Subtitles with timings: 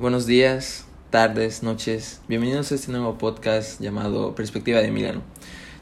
[0.00, 2.22] buenos días, tardes, noches.
[2.26, 5.20] Bienvenidos a este nuevo podcast llamado Perspectiva de Milano.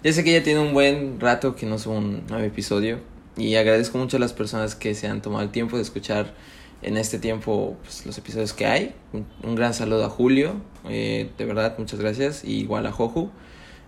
[0.03, 2.99] Ya sé que ya tiene un buen rato que no subo un nuevo episodio
[3.37, 6.35] y agradezco mucho a las personas que se han tomado el tiempo de escuchar
[6.83, 8.93] en este tiempo pues, los episodios que hay.
[9.13, 10.55] Un, un gran saludo a Julio,
[10.89, 12.45] eh, de verdad, muchas gracias.
[12.45, 13.31] Y igual a Joju.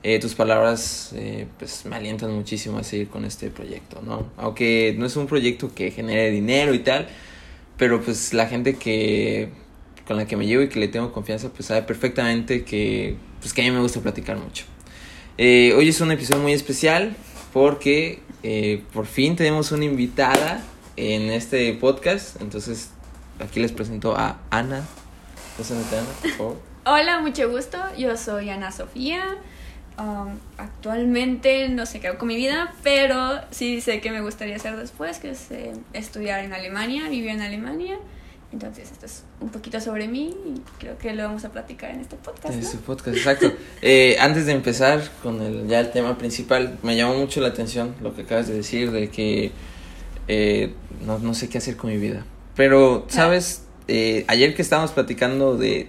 [0.05, 4.31] Eh, tus palabras eh, pues me alientan muchísimo a seguir con este proyecto, ¿no?
[4.37, 7.09] Aunque no es un proyecto que genere dinero y tal,
[7.77, 9.51] pero pues la gente que
[10.11, 13.55] con la que me llevo y que le tengo confianza pues sabe perfectamente que pues
[13.55, 14.65] que a mí me gusta platicar mucho.
[15.39, 17.15] Eh, hoy es un episodio muy especial
[17.53, 20.65] porque eh, por fin tenemos una invitada
[20.97, 22.91] en este podcast, entonces
[23.39, 24.85] aquí les presento a Ana.
[25.55, 26.57] Preséntate, Ana, por favor.
[26.87, 27.79] Hola, mucho gusto.
[27.97, 29.39] Yo soy Ana Sofía.
[29.97, 34.57] Um, actualmente no sé qué hago con mi vida, pero sí sé que me gustaría
[34.57, 37.97] hacer después, que es eh, estudiar en Alemania, vivir en Alemania.
[38.53, 42.01] Entonces, esto es un poquito sobre mí y creo que lo vamos a platicar en
[42.01, 42.53] este podcast.
[42.53, 42.67] En ¿no?
[42.67, 43.53] este podcast, exacto.
[43.81, 47.95] Eh, antes de empezar con el, ya el tema principal, me llamó mucho la atención
[48.03, 49.53] lo que acabas de decir de que
[50.27, 50.75] eh,
[51.07, 52.27] no, no sé qué hacer con mi vida.
[52.57, 53.63] Pero, ¿sabes?
[53.87, 55.89] Eh, ayer que estábamos platicando de...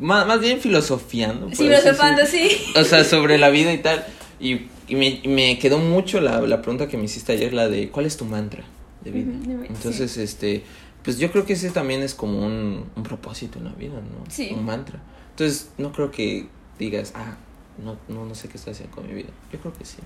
[0.00, 1.48] Más, más bien filosofiando.
[1.50, 2.50] Sí, filosofando, sí.
[2.76, 4.06] O sea, sobre la vida y tal.
[4.40, 7.68] Y, y me, y me quedó mucho la, la pregunta que me hiciste ayer, la
[7.68, 8.64] de ¿cuál es tu mantra
[9.04, 9.30] de vida?
[9.30, 10.62] Ujú, dime, Entonces, este,
[11.08, 14.30] pues yo creo que ese también es como un, un propósito en la vida, ¿no?
[14.30, 14.50] Sí.
[14.54, 15.00] Un mantra.
[15.30, 17.38] Entonces, no creo que digas, ah,
[17.82, 19.30] no, no, no sé qué estoy haciendo con mi vida.
[19.50, 19.96] Yo creo que sí.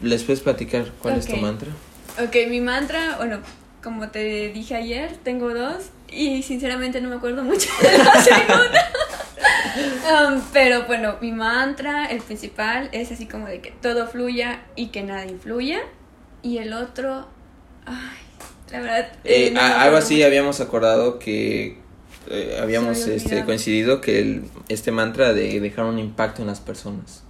[0.00, 1.70] ¿Les puedes platicar cuál es tu mantra?
[2.24, 3.40] Ok, mi mantra, bueno,
[3.82, 8.92] como te dije ayer, tengo dos y sinceramente no me acuerdo mucho de la segunda.
[10.08, 14.90] Um, pero bueno, mi mantra, el principal, es así como de que todo fluya y
[14.90, 15.80] que nada influya.
[16.44, 17.26] Y el otro,
[17.86, 18.25] ay,
[18.72, 19.08] la verdad.
[19.24, 21.78] Eh, eh, no a- me algo así habíamos acordado que
[22.28, 26.60] eh, habíamos había este, coincidido que el, este mantra de dejar un impacto en las
[26.60, 27.22] personas,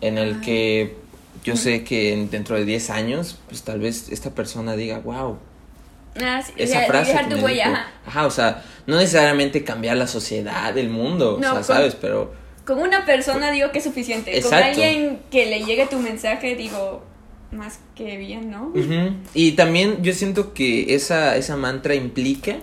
[0.00, 0.40] en el Ay.
[0.40, 0.96] que
[1.44, 5.38] yo sé que en- dentro de 10 años, pues tal vez esta persona diga, wow,
[6.20, 7.80] Ah, sí, esa frase dejar tu huella, dijo".
[8.06, 8.26] ajá.
[8.26, 11.94] O sea, no necesariamente cambiar la sociedad, el mundo, o No, sea, con- ¿sabes?
[11.94, 12.32] Pero
[12.66, 14.30] Con una persona digo que es suficiente.
[14.32, 14.66] Con Exacto.
[14.66, 17.02] alguien que le llegue tu mensaje, digo,
[17.50, 18.72] más que bien, ¿no?
[19.34, 22.56] Y también yo siento que esa, esa mantra implica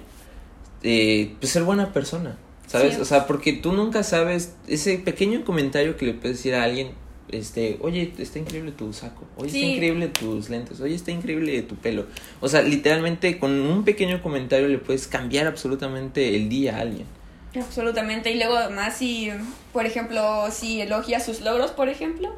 [0.84, 2.38] eh, pues ser buena persona,
[2.68, 2.96] ¿sabes?
[2.96, 3.02] Sí.
[3.02, 6.92] O sea, porque tú nunca sabes ese pequeño comentario que le puedes decir a alguien,
[7.30, 11.76] este, oye, está increíble tu saco, oye, está increíble tus lentes, oye, está increíble tu
[11.76, 12.06] pelo.
[12.40, 17.08] O sea, literalmente con un pequeño comentario le puedes cambiar absolutamente el día a alguien.
[17.56, 18.32] Absolutamente.
[18.32, 19.32] Y luego además si,
[19.74, 22.36] por ejemplo, si elogias sus logros, por ejemplo.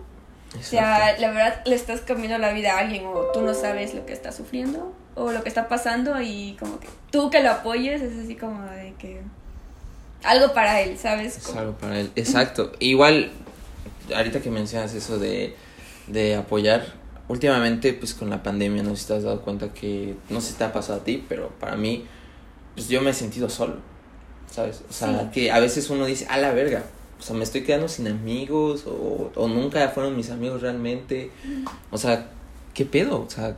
[0.59, 3.93] O sea, la verdad le estás cambiando la vida a alguien o tú no sabes
[3.93, 7.51] lo que está sufriendo o lo que está pasando y como que tú que lo
[7.51, 9.21] apoyes es así como de que
[10.23, 11.37] algo para él, ¿sabes?
[11.37, 12.11] Es algo para él.
[12.15, 12.71] Exacto.
[12.79, 13.31] Igual,
[14.15, 15.55] ahorita que mencionas eso de,
[16.07, 16.85] de apoyar,
[17.27, 20.51] últimamente, pues con la pandemia, no sé si te has dado cuenta que, no sé
[20.51, 22.05] si te ha pasado a ti, pero para mí,
[22.75, 23.75] pues yo me he sentido solo,
[24.51, 24.83] ¿sabes?
[24.89, 25.27] O sea, Sí.
[25.33, 26.83] que a veces uno dice, a la verga,
[27.19, 31.31] o sea, me estoy quedando sin amigos, o, o nunca fueron mis amigos realmente.
[31.91, 32.27] O sea,
[32.73, 33.23] ¿qué pedo?
[33.23, 33.57] O sea,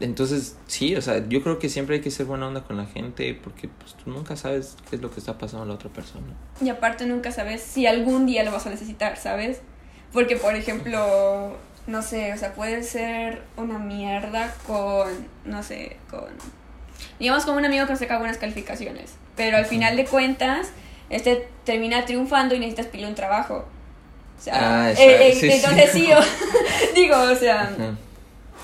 [0.00, 2.86] entonces, sí, o sea, yo creo que siempre hay que ser buena onda con la
[2.86, 5.90] gente, porque pues tú nunca sabes qué es lo que está pasando a la otra
[5.90, 6.26] persona.
[6.60, 9.60] Y aparte nunca sabes si algún día lo vas a necesitar, ¿sabes?
[10.12, 11.56] Porque, por ejemplo,
[11.86, 15.08] no sé, o sea, puede ser una mierda con,
[15.44, 16.28] no sé, con...
[17.18, 20.70] Digamos como un amigo que saca buenas calificaciones, pero al final de cuentas,
[21.10, 23.66] este termina triunfando y necesitas pedirle un trabajo.
[24.38, 24.54] O sea,
[24.86, 25.52] Ah, eh, eh, sí, sí.
[25.52, 27.70] entonces sí, o- digo, o sea,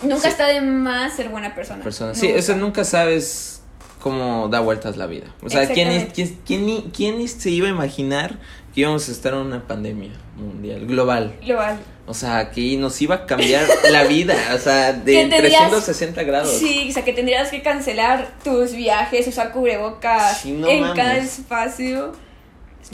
[0.02, 0.28] nunca Sí.
[0.28, 1.82] está de más ser buena persona.
[1.82, 2.14] persona.
[2.14, 3.60] Sí, eso nunca sabes
[4.00, 5.26] cómo da vueltas la vida.
[5.42, 8.38] O sea, ¿quién, quién, quién, quién se iba a imaginar
[8.74, 11.34] que íbamos a estar en una pandemia mundial, global?
[11.44, 11.78] Global.
[12.06, 16.22] O sea, que nos iba a cambiar la vida, o sea, de Que tendrías- 360
[16.22, 16.52] grados.
[16.56, 20.96] Sí, o sea que tendrías que cancelar tus viajes, usar cubrebocas Sí, no en mames.
[20.96, 22.12] cada espacio,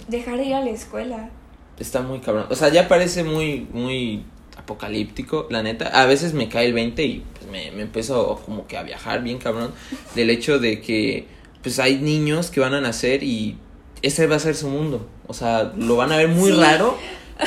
[0.09, 1.31] dejar de ir a la escuela.
[1.79, 2.47] Está muy cabrón.
[2.51, 4.25] O sea, ya parece muy, muy
[4.57, 5.87] apocalíptico, la neta.
[5.89, 9.23] A veces me cae el 20 y pues, me, me empiezo como que a viajar
[9.23, 9.73] bien cabrón.
[10.15, 11.27] Del hecho de que
[11.63, 13.57] pues hay niños que van a nacer y
[14.03, 15.07] ese va a ser su mundo.
[15.29, 16.59] O sea, lo van a ver muy Sí.
[16.59, 16.97] raro.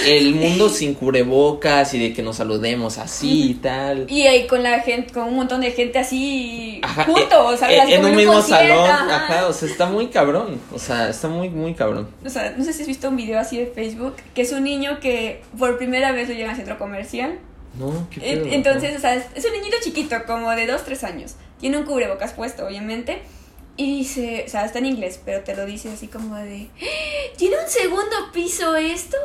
[0.06, 4.06] El mundo sin cubrebocas y de que nos saludemos así y tal.
[4.10, 7.96] Y ahí con la gente, con un montón de gente así Ajá, juntos, eh, eh,
[7.96, 9.16] en un mismo salón, ajá.
[9.16, 12.10] ajá, o sea, está muy cabrón, o sea, está muy, muy cabrón.
[12.26, 14.64] O sea, no sé si has visto un video así de Facebook, que es un
[14.64, 17.40] niño que por primera vez lo lleva al centro comercial.
[17.80, 21.04] No, qué pedo, Entonces, o sea, es, es un niñito chiquito, como de 2, 3
[21.04, 21.36] años.
[21.60, 23.22] Tiene un cubrebocas puesto, obviamente.
[23.78, 27.34] Y dice, o sea, está en inglés, pero te lo dice así como de, "¡Ah!
[27.38, 29.18] ¿tiene un segundo piso esto?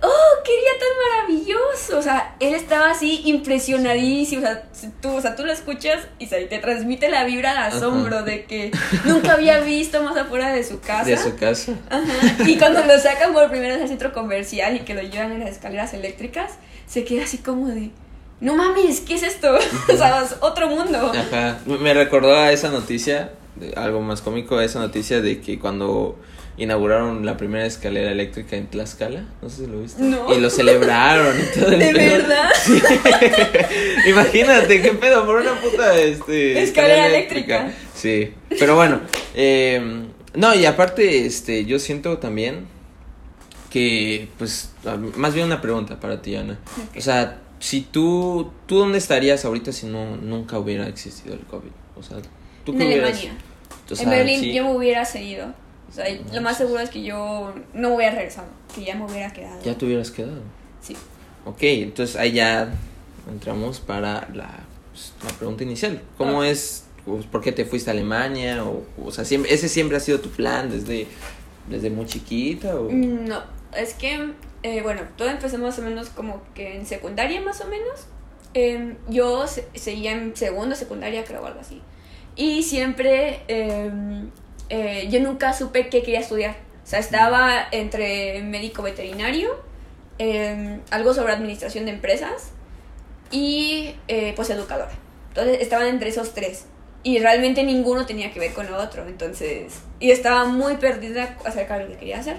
[0.00, 1.98] ¡Oh, qué día tan maravilloso!
[1.98, 4.42] O sea, él estaba así impresionadísimo.
[4.42, 4.62] O sea,
[5.02, 8.44] tú, o sea, tú lo escuchas y se te transmite la vibra de asombro de
[8.44, 8.70] que
[9.04, 11.04] nunca había visto más afuera de su casa.
[11.04, 11.72] De su casa.
[11.90, 12.04] Ajá.
[12.46, 15.40] Y cuando lo sacan por primera vez al centro comercial y que lo llevan en
[15.40, 16.52] las escaleras eléctricas,
[16.86, 17.90] se queda así como de,
[18.40, 19.56] no mames, ¿qué es esto?
[19.92, 21.12] o sea, es otro mundo.
[21.14, 21.58] Ajá.
[21.66, 23.32] Me- recordó a esa noticia,
[23.76, 26.16] algo más cómico, a esa noticia de que cuando
[26.58, 30.02] inauguraron la primera escalera eléctrica en Tlaxcala, no sé si lo viste.
[30.02, 30.34] No.
[30.34, 32.18] Y lo celebraron y todo el ¿De pedo.
[32.18, 32.50] verdad?
[32.60, 32.82] Sí.
[34.08, 37.72] Imagínate qué pedo por una puta este, Escalera eléctrica.
[37.94, 38.32] Sí.
[38.58, 39.00] Pero bueno,
[39.34, 42.66] eh, no, y aparte, este, yo siento también
[43.70, 44.72] que, pues,
[45.16, 46.58] más bien una pregunta para ti, Ana.
[46.96, 51.70] O sea, si tú, ¿tú dónde estarías ahorita si no nunca hubiera existido el COVID?
[51.96, 52.18] O sea,
[52.64, 53.36] ¿tú en Alemania.
[53.90, 54.52] o sea, en Berlín sí.
[54.52, 55.54] yo me hubiera seguido.
[55.88, 59.04] O sea, No lo más seguro es que yo no hubiera regresado, que ya me
[59.06, 59.60] hubiera quedado.
[59.62, 60.40] Ya te hubieras quedado.
[60.82, 60.96] Sí.
[61.44, 62.72] Ok, entonces ahí ya
[63.30, 64.50] entramos para la,
[64.92, 66.02] pues, la pregunta inicial.
[66.18, 66.48] ¿Cómo Ah.
[66.48, 68.64] es, pues, por qué te fuiste a Alemania?
[68.64, 71.06] O, o sea, siempre, ¿ese siempre ha sido tu plan desde,
[71.68, 72.74] desde muy chiquita?
[72.78, 72.88] O...
[72.92, 73.42] No,
[73.74, 74.32] es que,
[74.62, 78.06] eh, bueno, todo empezó más o menos como que en secundaria más o menos.
[78.54, 81.80] Em, yo se- seguía en segundo, secundaria creo, algo así.
[82.36, 84.30] Y siempre, em,
[84.68, 86.56] eh, yo nunca supe qué quería estudiar.
[86.84, 89.50] O sea, estaba entre médico veterinario,
[90.18, 92.50] em, algo sobre administración de empresas
[93.30, 94.92] y eh, pues educadora.
[95.28, 96.66] Entonces estaban entre esos tres.
[97.02, 99.06] Y realmente ninguno tenía que ver con lo otro.
[99.06, 102.38] Entonces, y estaba muy perdida acerca de lo que quería hacer.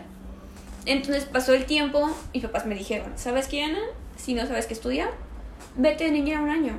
[0.85, 3.79] Entonces pasó el tiempo y papás me dijeron, ¿sabes qué, Ana?
[4.17, 5.11] Si no sabes qué estudiar,
[5.75, 6.73] vete de niñera un año.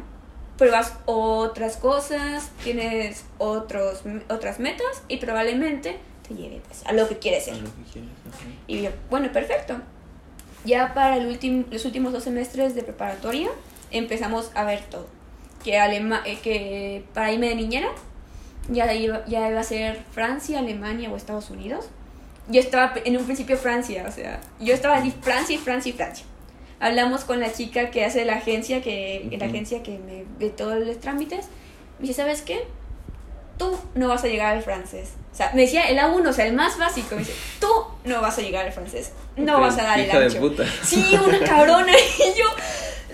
[0.60, 5.96] Pruebas otras cosas, tienes otros, otras metas y probablemente
[6.28, 7.54] te lleve pues, a lo que quieres ser.
[7.54, 8.02] que.
[8.66, 9.76] Y yo, bueno, perfecto.
[10.66, 13.48] Ya para el último, los últimos dos semestres de preparatoria
[13.90, 15.06] empezamos a ver todo.
[15.64, 17.88] Que, Alema eh, que para irme de niñera
[18.68, 21.86] ya iba, ya iba a ser Francia, Alemania o Estados Unidos.
[22.48, 25.92] Yo estaba en un principio Francia, o sea, yo estaba así Francia y Francia y
[25.94, 26.26] Francia.
[26.80, 29.44] Hablamos con la chica que hace la agencia, que la Ujú.
[29.54, 31.46] agencia que me de todos los trámites.
[31.98, 32.64] Me dice, ¿sabes qué?
[33.58, 35.10] Tú no vas a llegar al francés.
[35.32, 37.08] O sea, me decía el A1, o sea, el más básico.
[37.14, 37.68] Me dice, tú
[38.04, 39.12] no vas a llegar al francés.
[39.36, 40.40] No vas a dar el hija de ancho.
[40.40, 40.64] puta.
[40.82, 41.92] Sí, una cabrona.
[42.18, 42.46] Y yo,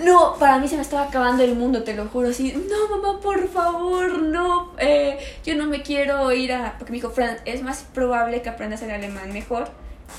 [0.05, 2.29] no, para mí se me estaba acabando el mundo, te lo juro.
[2.29, 4.73] Así, no, mamá, por favor, no.
[4.79, 6.77] eh, yo no me quiero ir a.
[6.79, 9.69] Porque me dijo, Fran, es más probable que aprendas el alemán mejor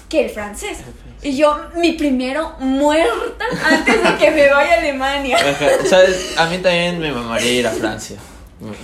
[0.10, 0.80] que el francés.
[1.22, 5.38] Y yo, mi primero muerta antes de que me vaya a Alemania.
[5.89, 6.38] ¿Sabes?
[6.38, 8.18] A mí también me mamaría ir a Francia.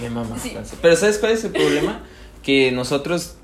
[0.01, 0.50] Me, mama Sí.
[0.51, 0.77] Francia.
[0.81, 2.03] Pero ¿sabes cuál es el problema?
[2.41, 3.35] Que nosotros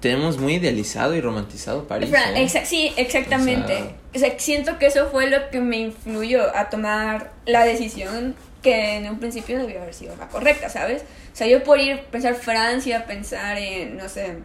[0.00, 2.10] tenemos muy idealizado y romantizado París.
[2.10, 2.44] Fran- ¿eh?
[2.44, 3.74] exa- sí, exactamente.
[3.74, 7.64] O sea- O sea, siento que eso fue lo que me influyó a tomar la
[7.64, 11.02] decisión que en un principio debió haber sido la correcta, ¿sabes?
[11.32, 14.38] O sea, yo por ir, pensar Francia, pensar en, no sé,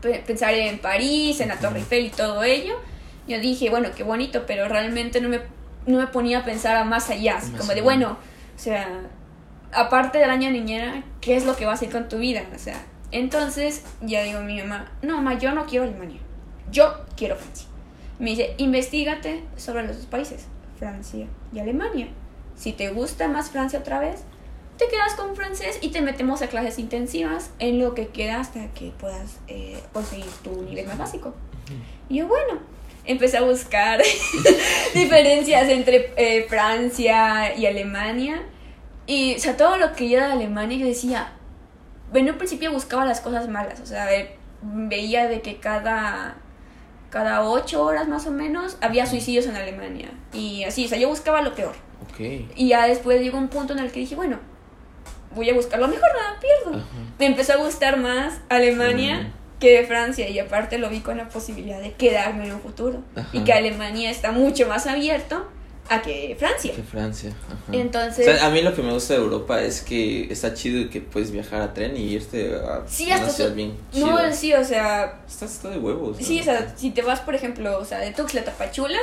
[0.00, 2.74] pensar en París, en la Torre Eiffel y todo ello,
[3.26, 5.40] yo dije, bueno, qué bonito, pero realmente no me,
[5.86, 8.18] no me ponía a pensar a más allá, Más como de, bueno,
[8.56, 9.02] o sea,
[9.72, 12.42] aparte del año niñera, ¿qué es lo que vas a hacer con tu vida?
[12.54, 12.82] O sea,
[13.12, 16.20] entonces ya digo a mi mamá, no, mamá, yo no quiero Alemania,
[16.70, 17.66] yo quiero Francia.
[18.18, 20.46] Me dice, investigate sobre los dos países,
[20.78, 22.08] Francia y Alemania.
[22.54, 24.24] Si te gusta más Francia otra vez,
[24.80, 28.68] te quedas con francés y te metemos a clases intensivas en lo que queda hasta
[28.68, 31.34] que puedas eh, conseguir tu nivel más básico.
[32.08, 32.58] Y yo, bueno,
[33.04, 34.00] empecé a buscar
[34.94, 38.42] diferencias entre eh, Francia y Alemania.
[39.06, 41.34] Y, o sea, todo lo que yo de Alemania, yo decía,
[42.14, 46.36] en un principio buscaba las cosas malas, o sea, eh, veía de que cada,
[47.10, 50.08] cada ocho horas más o menos había suicidios en Alemania.
[50.32, 51.74] Y así, o sea, yo buscaba lo peor.
[52.10, 52.20] Ok.
[52.56, 54.38] Y ya después llegó un punto en el que dije, bueno,
[55.34, 56.78] voy a buscar lo mejor, nada pierdo.
[56.78, 56.86] Ajá.
[57.18, 59.58] Me empezó a gustar más Alemania Mm.
[59.60, 63.02] que Francia y aparte lo vi con la posibilidad de quedarme en un futuro.
[63.14, 63.28] Ajá.
[63.32, 65.46] Y que Alemania está mucho más abierto
[65.88, 66.72] a que Francia.
[66.74, 67.32] Que Francia.
[67.46, 67.56] Ajá.
[67.72, 70.88] Entonces- O sea, a mí lo que me gusta de Europa es que está chido
[70.88, 74.32] que puedes viajar a tren y irte a Sí, hasta ciudad bien No, chida.
[74.32, 76.18] sí, o sea, Está, está de huevos.
[76.20, 76.24] ¿no?
[76.24, 78.98] sí, o sea, si te vas, por ejemplo, o sea, de Tuxtla a Tapachula,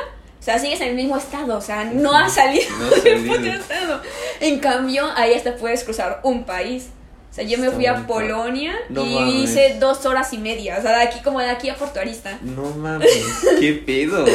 [0.48, 4.02] sea, sigues en el mismo estado, o sea, no has salido No del puto estado.
[4.40, 6.88] En cambio, ahí hasta puedes cruzar un país.
[7.30, 8.08] O sea, yo me Está fui a.
[8.08, 9.34] Polonia No y mames.
[9.36, 12.40] hice dos horas y media, o sea, de aquí como de aquí a Puerto Arista.
[12.42, 13.10] No mames,
[13.60, 14.26] qué pedo.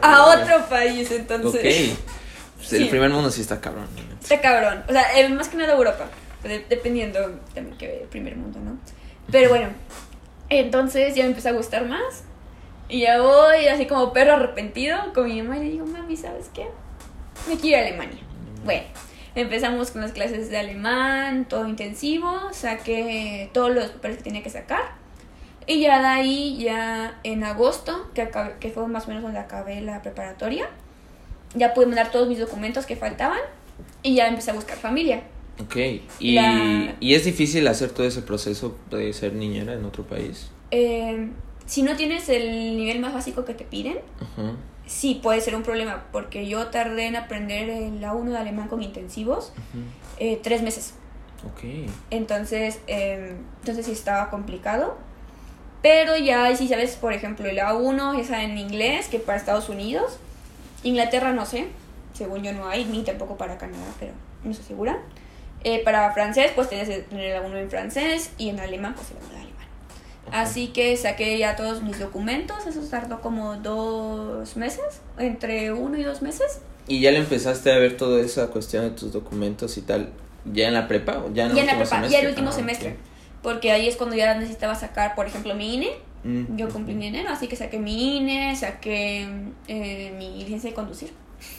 [0.00, 1.54] A, A otro país, entonces.
[1.60, 1.98] Ok.
[2.56, 2.88] Pues el Sí.
[2.88, 3.86] primer mundo sí está cabrón.
[4.22, 4.82] Está cabrón.
[4.88, 6.06] O sea, eh, más que nada Europa.
[6.42, 7.20] de- dependiendo
[7.54, 8.78] también que primer mundo, ¿no?
[9.30, 9.68] Pero bueno,
[10.48, 12.22] entonces ya me empezó a gustar más.
[12.88, 16.50] Y ya voy así como perro arrepentido con mi mamá y le digo, mami, ¿sabes
[16.54, 16.66] qué?
[17.48, 18.22] Me quiero ir a Alemania.
[18.64, 18.82] Bueno,
[19.34, 24.50] empezamos con las clases de alemán, todo intensivo, saqué todos los papeles que tenía que
[24.50, 24.96] sacar.
[25.66, 29.38] Y ya de ahí, ya en agosto, que, acabé- que fue más o menos donde
[29.38, 30.66] acabé la preparatoria,
[31.54, 33.38] ya pude mandar todos mis documentos que faltaban
[34.02, 35.24] y ya empecé a buscar familia.
[35.60, 35.76] Ok.
[36.20, 40.50] ¿Y, La- ¿Y es difícil hacer todo ese proceso de ser niñera en otro país?
[40.70, 41.28] Eh,
[41.68, 44.54] si no tienes el nivel más básico que te piden, Ajá.
[44.86, 48.82] sí puede ser un problema, porque yo tardé en aprender el A1 de alemán con
[48.82, 49.84] intensivos Ujú.
[50.18, 50.94] eh, tres meses.
[51.44, 51.90] Ok.
[52.10, 54.96] Entonces, eh, entonces sí estaba complicado.
[55.82, 60.18] Pero ya si sabes, por ejemplo, el A1 es en inglés, que para Estados Unidos.
[60.82, 61.66] Inglaterra no sé,
[62.14, 64.98] según yo no hay, ni tampoco para Canadá, pero no estoy segura.
[65.64, 69.10] Eh, para francés, pues tienes que tener el A1 en francés y en alemán, pues
[69.10, 69.47] el A1 de alemán.
[70.32, 76.02] Así que saqué ya todos mis documentos, eso tardó como dos meses, entre uno y
[76.02, 76.60] dos meses.
[76.86, 80.10] ¿Y ya le empezaste a ver toda esa cuestión de tus documentos y tal?
[80.52, 82.48] ¿Ya en la prepa o ya en el ya en la prepa, ya el último
[82.48, 82.96] Ah, semestre.
[83.42, 85.90] Porque ahí es cuando ya necesitaba sacar, por ejemplo, mi INE.
[86.24, 89.28] Mm, Yo cumplí en enero, así que saqué mi INE, saqué
[89.68, 91.12] eh, mi licencia de conducir.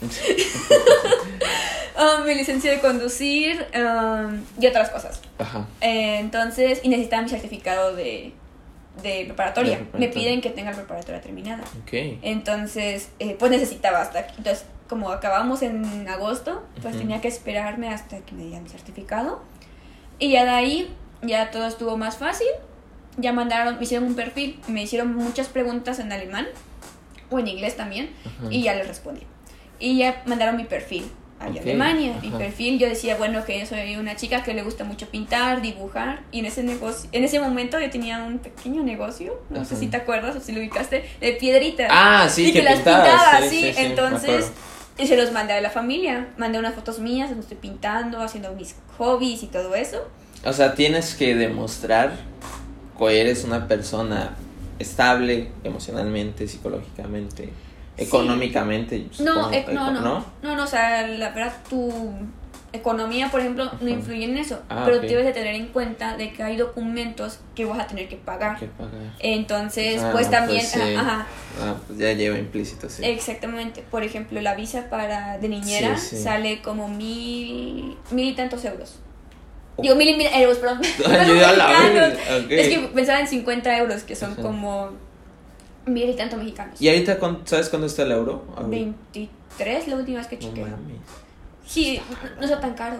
[1.96, 5.20] Ah, mi licencia de conducir ah, y otras cosas.
[5.38, 5.66] Ajá.
[5.82, 8.32] Eh, entonces, y necesitaba mi certificado de,
[9.02, 9.72] de preparatoria.
[9.72, 10.08] De preparatoria.
[10.08, 11.62] Me piden que tenga la preparatoria terminada.
[11.82, 11.92] Ok.
[12.22, 14.34] Entonces, eh, pues necesitaba hasta aquí.
[14.38, 17.02] Entonces, como acabamos en agosto, pues Ujú.
[17.02, 19.42] tenía que esperarme hasta que me dieran mi certificado.
[20.18, 22.48] Y ya de ahí, ya todo estuvo más fácil.
[23.16, 26.46] Ya mandaron, me hicieron un perfil, me hicieron muchas preguntas en alemán
[27.30, 28.46] o en inglés también, Ajá.
[28.50, 29.22] y ya les respondí.
[29.78, 32.18] Y ya mandaron mi perfil a Ok, Alemania.
[32.22, 35.62] Mi perfil, yo decía, bueno, que yo soy una chica que le gusta mucho pintar,
[35.62, 39.76] dibujar, y en ese negocio, en ese momento yo tenía un pequeño negocio, no sé
[39.76, 42.76] si te acuerdas o si lo ubicaste, de piedritas Ah, sí, y que que, las
[42.76, 44.52] pintabas, pintaba sí, sí, Entonces,
[44.98, 46.28] y se los mandé a la familia.
[46.36, 50.08] Mandé unas fotos mías, donde estoy pintando, haciendo mis hobbies y todo eso.
[50.44, 52.12] O sea, tienes que demostrar
[52.98, 54.36] que eres una persona
[54.78, 57.50] estable emocionalmente, psicológicamente,
[58.00, 59.06] económicamente.
[59.20, 62.12] No, supongo, eh, no, eco- no, no, no, o sea, la verdad, tu
[62.72, 64.60] economía, por ejemplo, no influye en eso.
[64.68, 65.02] Ah, pero ok.
[65.02, 68.58] debes de tener en cuenta de que hay documentos que vas a tener que pagar.
[68.60, 68.92] Que pagar.
[69.18, 70.94] Entonces, Ah, pues también, pues, sí.
[70.94, 71.26] ajá,
[71.60, 73.02] Ah, pues ya lleva implícito, sí.
[73.04, 73.82] exactamente.
[73.90, 76.22] Por ejemplo, la visa para de niñera Sí, sí.
[76.22, 79.00] sale como mil, mil y tantos euros.
[79.76, 79.82] Oh.
[79.82, 80.80] Digo, mil y mil euros, perdón.
[80.98, 81.08] Yo
[81.56, 82.12] la mexicanos.
[82.12, 82.50] vi, ok.
[82.52, 84.90] Es que pensaba en 50 euros, que son como
[85.92, 86.80] mil y tantos mexicanos.
[86.80, 88.44] ¿Y ahorita sabes cuándo está el euro?
[88.56, 88.68] Ahorita.
[89.12, 90.60] 23 la última vez que No chequé.
[90.62, 90.96] mames.
[91.66, 92.00] Sí,
[92.36, 92.96] no está tan caro.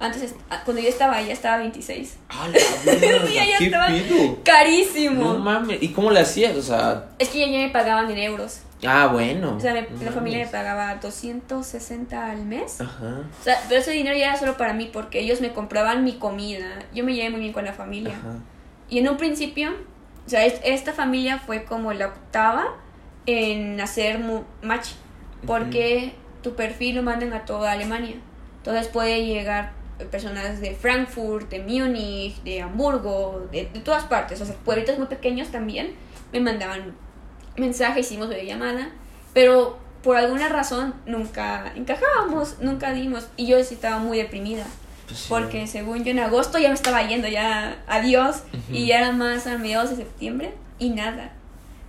[0.00, 2.16] Antes, ah, cuando yo estaba allá, estaba 26.
[2.28, 2.58] ¡Ah, la!
[2.92, 4.38] Sí, ¿Qué estaba pido?
[4.44, 5.22] Carísimo.
[5.34, 5.80] No mames.
[5.82, 6.56] ¿Y cómo le hacías?
[6.56, 8.60] O sea, es que ya, ya me pagaban en euros.
[8.86, 9.54] ah, bueno.
[9.56, 12.80] O sea, me- No la familia me pagaba 260 al mes.
[12.80, 13.20] Ajá.
[13.40, 16.14] O sea, pero ese dinero ya era solo para mí porque ellos me compraban mi
[16.18, 16.80] comida.
[16.92, 18.14] Yo me llevé muy bien con la familia.
[18.18, 18.34] Ajá.
[18.90, 19.70] Y en un principio,
[20.26, 22.76] o sea, es- esta familia fue como la octava
[23.26, 24.20] en hacer
[24.62, 24.90] match.
[25.46, 28.16] Porque tu perfil lo mandan a toda Alemania.
[28.58, 29.72] Entonces puede llegar
[30.10, 34.40] personas de Frankfurt, de Múnich, de Hamburgo, de, de todas partes.
[34.40, 35.92] O sea, pueblitos muy pequeños también
[36.32, 36.94] me mandaban
[37.56, 38.90] mensajes, hicimos videollamada.
[39.34, 43.28] Pero por alguna razón nunca encajábamos, nunca dimos.
[43.36, 44.64] Y yo sí estaba muy deprimida.
[45.06, 45.26] Pues sí.
[45.28, 48.74] Porque según yo en agosto ya me estaba yendo ya adiós Ujú.
[48.76, 51.32] y ya era más a mediados de septiembre y nada.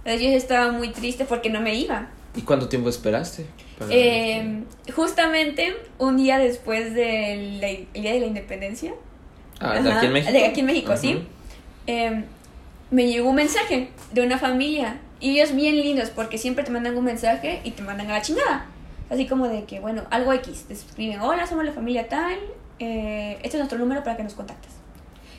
[0.04, 2.08] Entonces yo estaba muy triste porque no me iba.
[2.36, 3.46] ¿Y cuánto tiempo esperaste?
[3.90, 4.64] Eh,
[4.96, 8.94] justamente un día después del el Día de la Independencia,
[9.60, 10.32] Ah, ¿de aquí en México?
[10.34, 11.12] de aquí en México, sí.
[11.14, 11.22] Ajá.
[11.88, 12.24] eh,
[12.92, 16.98] me llegó un mensaje de una familia y ellos bien lindos porque siempre te mandan
[16.98, 18.66] un mensaje y te mandan a la chingada.
[19.10, 22.38] Así como de que, bueno, algo X, te escriben, hola, somos la familia tal,
[22.80, 24.72] eh, este es nuestro número para que nos contactes.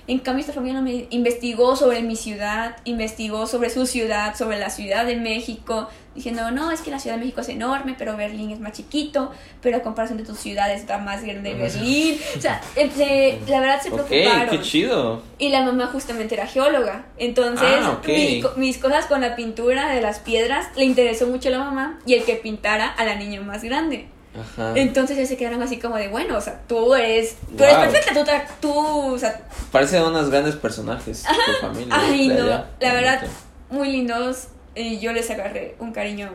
[0.08, 4.56] En cambio, esta familia no me investigó sobre mi ciudad, investigó sobre su ciudad, sobre
[4.56, 8.16] la Ciudad de México, diciendo, no, es que la Ciudad de México es enorme, pero
[8.16, 12.20] Berlín es más chiquito, pero a comparación de tus ciudades está más grande Berlín.
[12.38, 14.50] O sea, eh, se- la verdad se preocuparon.
[14.56, 15.22] qué chido.
[15.40, 17.06] Y la mamá justamente era geóloga.
[17.18, 21.52] Entonces, Ah, mi mis cosas con la pintura de las piedras le interesó mucho a
[21.52, 24.06] la mamá y el que pintara a la niña más grande.
[24.40, 24.72] Ajá.
[24.74, 28.46] Entonces ya se quedaron así como de, bueno, o sea, tú eres, tú eres perfecta,
[28.60, 28.74] tú,
[29.14, 29.40] o sea,
[29.72, 31.94] Parecen unos grandes personajes tu familia.
[31.96, 32.66] ay de no, allá.
[32.80, 33.38] la verdad, Bonito.
[33.70, 36.30] muy lindos y yo les agarré un cariño.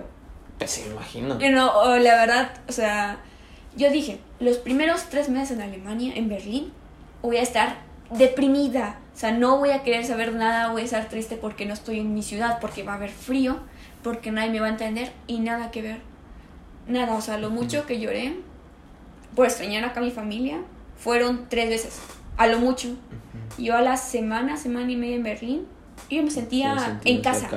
[0.57, 1.37] Pues sí, me imagino.
[1.39, 3.17] Y no, la verdad, o sea,
[3.75, 6.71] yo dije, los primeros tres meses en Alemania, en Berlín,
[7.21, 7.77] voy a estar
[8.11, 8.99] deprimida.
[9.15, 11.99] O sea, no voy a querer saber nada, voy a estar triste porque no estoy
[11.99, 13.59] en mi ciudad, porque va a haber frío,
[14.03, 16.10] porque nadie me va a entender y nada que ver.
[16.91, 18.35] Nada, o sea, lo mucho que lloré
[19.35, 20.59] por extrañar acá a mi familia
[20.97, 21.99] fueron tres veces,
[22.37, 22.89] a lo mucho.
[23.57, 25.65] Yo a la semana, semana y media en Berlín,
[26.09, 27.49] yo me sentía en casa.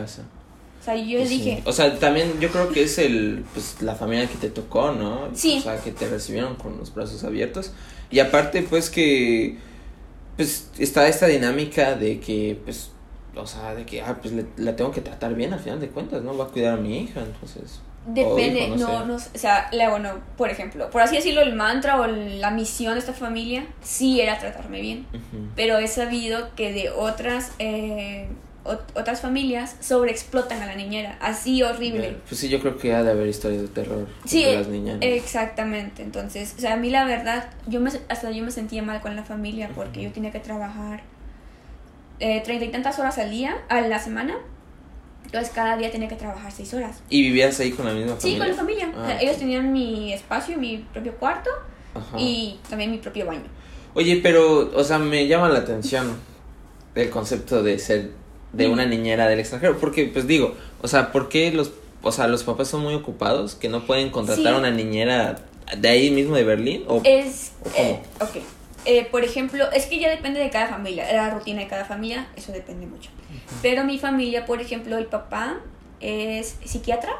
[0.80, 1.38] O sea, yo sí.
[1.38, 4.92] dije, O sea, también yo creo que es el, pues, la familia que te tocó,
[4.92, 5.30] ¿no?
[5.34, 5.56] Sí.
[5.58, 7.72] O sea, que te recibieron con los brazos abiertos.
[8.10, 9.56] Y aparte, pues, que,
[10.36, 12.90] pues, está esta dinámica de que, pues,
[13.34, 15.88] o sea, de que, ah, pues, le- la tengo que tratar bien al final de
[15.88, 16.36] cuentas, ¿no?
[16.36, 17.80] Va a cuidar a mi hija, entonces.
[18.06, 19.06] Depende, no, sé.
[19.06, 22.94] no, o sea, la, bueno, por ejemplo, por así decirlo, el mantra o la misión
[22.94, 25.06] de esta familia sí era tratarme bien,
[25.56, 28.28] pero he sabido que de otras, eh,
[28.64, 32.18] ot- otras familias sobreexplotan a la niñera, así horrible.
[32.28, 34.96] Pues sí, yo creo que ha de haber historias de terror Sí, de las niñas.
[34.96, 35.02] ¿no?
[35.06, 39.00] exactamente, entonces, o sea, a mí la verdad, yo me, hasta yo me sentía mal
[39.00, 41.00] con la familia porque yo tenía que trabajar
[42.20, 44.36] eh, treinta y tantas horas al día, a la semana,
[45.34, 47.02] entonces cada día tenía que trabajar seis horas.
[47.10, 48.38] ¿Y vivías ahí con la misma Sí, familia?
[48.38, 48.92] con la familia.
[48.94, 49.22] Ah, O sea, ok.
[49.22, 51.50] ellos tenían mi espacio, mi propio cuarto
[51.94, 52.16] Ajá.
[52.18, 53.42] y también mi propio baño.
[53.94, 56.16] Oye, pero, o sea, me llama la atención
[56.94, 58.10] el concepto de ser
[58.52, 61.72] de una niñera del extranjero, porque, pues digo, o sea, ¿por qué los,
[62.02, 64.48] o sea, los papás son muy ocupados que no pueden contratar Sí.
[64.50, 65.40] a una niñera
[65.76, 66.84] de ahí mismo de Berlín?
[66.86, 68.36] O, Es, ¿O eh, ok.
[68.86, 72.28] Eh, por ejemplo, es que ya depende de cada familia, la rutina de cada familia,
[72.36, 73.10] eso depende mucho.
[73.62, 75.58] Pero mi familia, por ejemplo, el papá
[76.00, 77.12] es psiquiatra,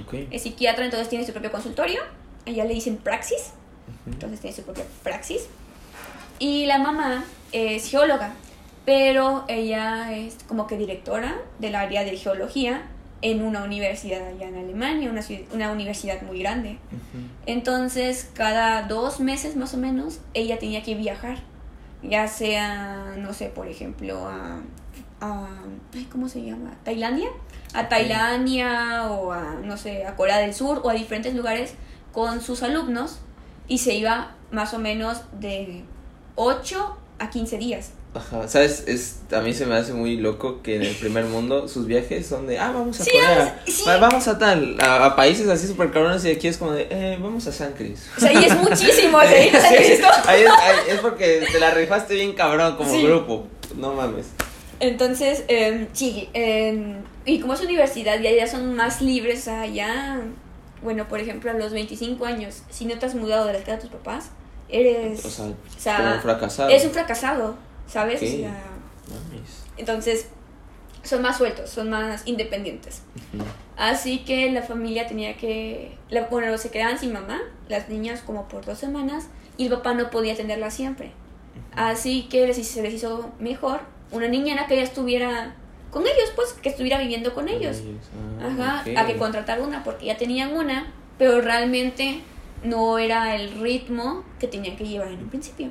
[0.00, 0.14] ok.
[0.30, 2.00] es psiquiatra, entonces tiene su propio consultorio,
[2.46, 3.52] allá le dicen praxis,
[4.04, 4.12] Ujú.
[4.14, 5.46] entonces tiene su propia praxis.
[6.38, 8.32] Y la mamá es geóloga,
[8.84, 12.82] pero ella es como que directora del área de geología
[13.20, 16.78] en una universidad allá en Alemania, una, ciu- una universidad muy grande.
[16.92, 17.24] Ujú.
[17.46, 21.38] Entonces, cada dos meses más o menos, ella tenía que viajar,
[22.02, 24.60] ya sea, no sé, por ejemplo, a,
[25.20, 25.46] a
[25.94, 26.70] ay, ¿cómo se llama?
[26.84, 27.28] ¿Tailandia?
[27.74, 31.74] A Tailandia o a, no sé, a Corea del Sur o a diferentes lugares
[32.12, 33.18] con sus alumnos
[33.66, 35.84] y se iba más o menos de
[36.36, 37.90] 8 a 15 días.
[38.14, 38.84] Ajá, ¿sabes?
[38.86, 42.26] Es, a mí se me hace muy loco que en el primer mundo sus viajes
[42.26, 43.84] son de, ah, vamos a Sí, Corea, vamos- sí.
[43.86, 46.88] va- vamos a tal, a, a países así súper cabrones y aquí es como de,
[46.90, 48.08] eh, vamos a San Cris.
[48.16, 49.76] O sea, y es muchísimo, o sea, ¿y no has Sí,
[50.26, 54.26] ahí es, ahí es porque te la rifaste bien cabrón como grupo, no mames.
[54.80, 59.66] Entonces, eh, sí, eh, y como es universidad, ya, ya son más libres, o sea,
[59.66, 60.20] ya,
[60.82, 63.72] bueno, por ejemplo, a los 25 años, si no te has mudado de la casa
[63.72, 64.30] de tus papás,
[64.68, 66.68] eres, O sea, o sea, como un fracasado.
[66.70, 68.22] eres un fracasado, ¿sabes?
[68.22, 68.62] O sea,
[69.76, 70.28] entonces,
[71.02, 73.02] son más sueltos, son más independientes.
[73.76, 78.46] Así que la familia tenía que, la, bueno, se quedaban sin mamá, las niñas como
[78.48, 81.12] por dos semanas, y el papá no podía atenderla siempre.
[81.74, 85.54] Así que les, se les hizo mejor una niñera que ya estuviera
[85.90, 87.82] con ellos, pues, que estuviera viviendo con ellos.
[88.40, 88.98] Ah, Ajá, ok.
[88.98, 92.20] a que contratar una, porque ya tenían una, pero realmente
[92.62, 95.70] no era el ritmo que tenían que llevar en un principio.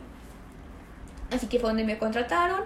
[1.31, 2.61] Así que fue donde me contrataron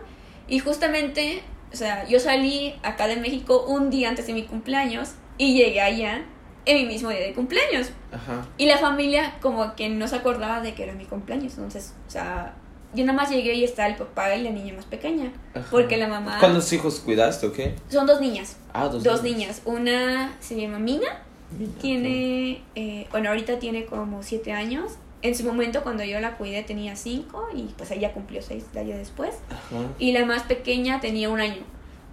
[0.47, 1.41] y justamente,
[1.73, 5.81] o sea, yo salí acá de México un día antes de mi cumpleaños y llegué
[5.81, 6.23] allá
[6.65, 7.91] en mi mismo día de cumpleaños.
[8.11, 8.47] Ajá.
[8.57, 12.11] Y la familia como que no se acordaba de que era mi cumpleaños, entonces, o
[12.11, 12.53] sea,
[12.93, 15.65] yo nada más llegué y estaba el papá y la niña más pequeña, Ajá.
[15.71, 16.37] porque la mamá...
[16.39, 17.75] ¿Cuántos hijos cuidaste o qué?
[17.89, 18.57] Son dos niñas.
[18.73, 19.61] Ah, dos, Dos niñas.
[19.65, 21.23] Una se llama Mina,
[21.57, 24.93] Mira, tiene, eh, bueno, ahorita tiene como siete años.
[25.21, 28.79] En su momento cuando yo la cuidé tenía cinco y pues ella cumplió seis de
[28.79, 29.35] año después.
[29.49, 29.85] Ajá.
[29.99, 31.61] Y la más pequeña tenía un año.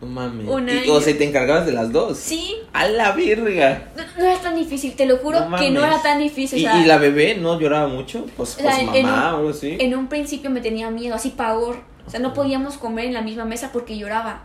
[0.00, 0.46] No mames.
[0.48, 0.92] Un Y- año.
[0.94, 2.18] o sea, ¿te encargabas de las dos?
[2.18, 3.88] Sí, A la virga.
[3.96, 6.60] no, no era tan difícil, te lo juro No que no era tan difícil.
[6.60, 8.24] ¿Y, o sea, y la bebé no lloraba mucho?
[8.36, 9.76] Pues, O sea, pues en- mamá en un- o algo así.
[9.80, 11.80] En un principio me tenía miedo, así pavor.
[12.06, 14.42] O sea, no podíamos comer en la misma mesa porque lloraba.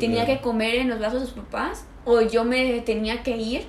[0.00, 3.62] Tenía que comer en los brazos de sus papás o yo me tenía que ir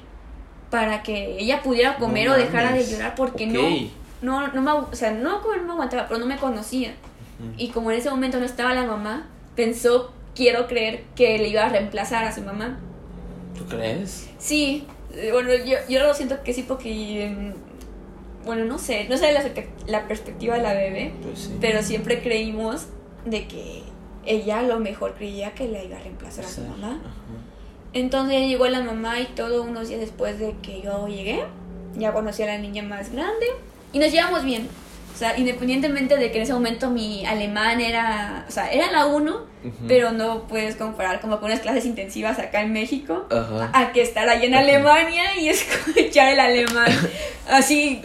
[0.69, 3.61] para que ella pudiera No comer o dejara de llorar porque no
[4.21, 6.93] no no me, o sea, no no me aguantaba, pero no me conocía.
[7.57, 11.65] Y como en ese momento no estaba la mamá, pensó, quiero creer que le iba
[11.65, 12.79] a reemplazar a su mamá.
[13.57, 14.29] ¿Tú crees?
[14.37, 19.17] Sí, eh, bueno, yo, yo lo siento que sí porque mm, bueno, no sé, no
[19.17, 19.43] sé la,
[19.87, 21.57] la perspectiva de la bebé, Pues sí.
[21.59, 22.87] pero siempre creímos
[23.25, 23.83] de que
[24.25, 26.69] ella a lo mejor creía que la iba a reemplazar a su Ajá.
[26.69, 27.01] mamá.
[27.91, 31.43] Entonces ya llegó la mamá y todo unos días después de que yo llegué,
[31.97, 33.45] ya conocí a la niña más grande
[33.91, 34.69] y nos llevamos bien.
[35.19, 39.05] O sea, independientemente de que en ese momento mi alemán era, o sea, era la
[39.05, 39.73] 1, Ujú.
[39.85, 44.29] pero no puedes comparar como con unas clases intensivas acá en México a que estar
[44.29, 46.89] allá en Alemania y escuchar el alemán
[47.49, 48.01] así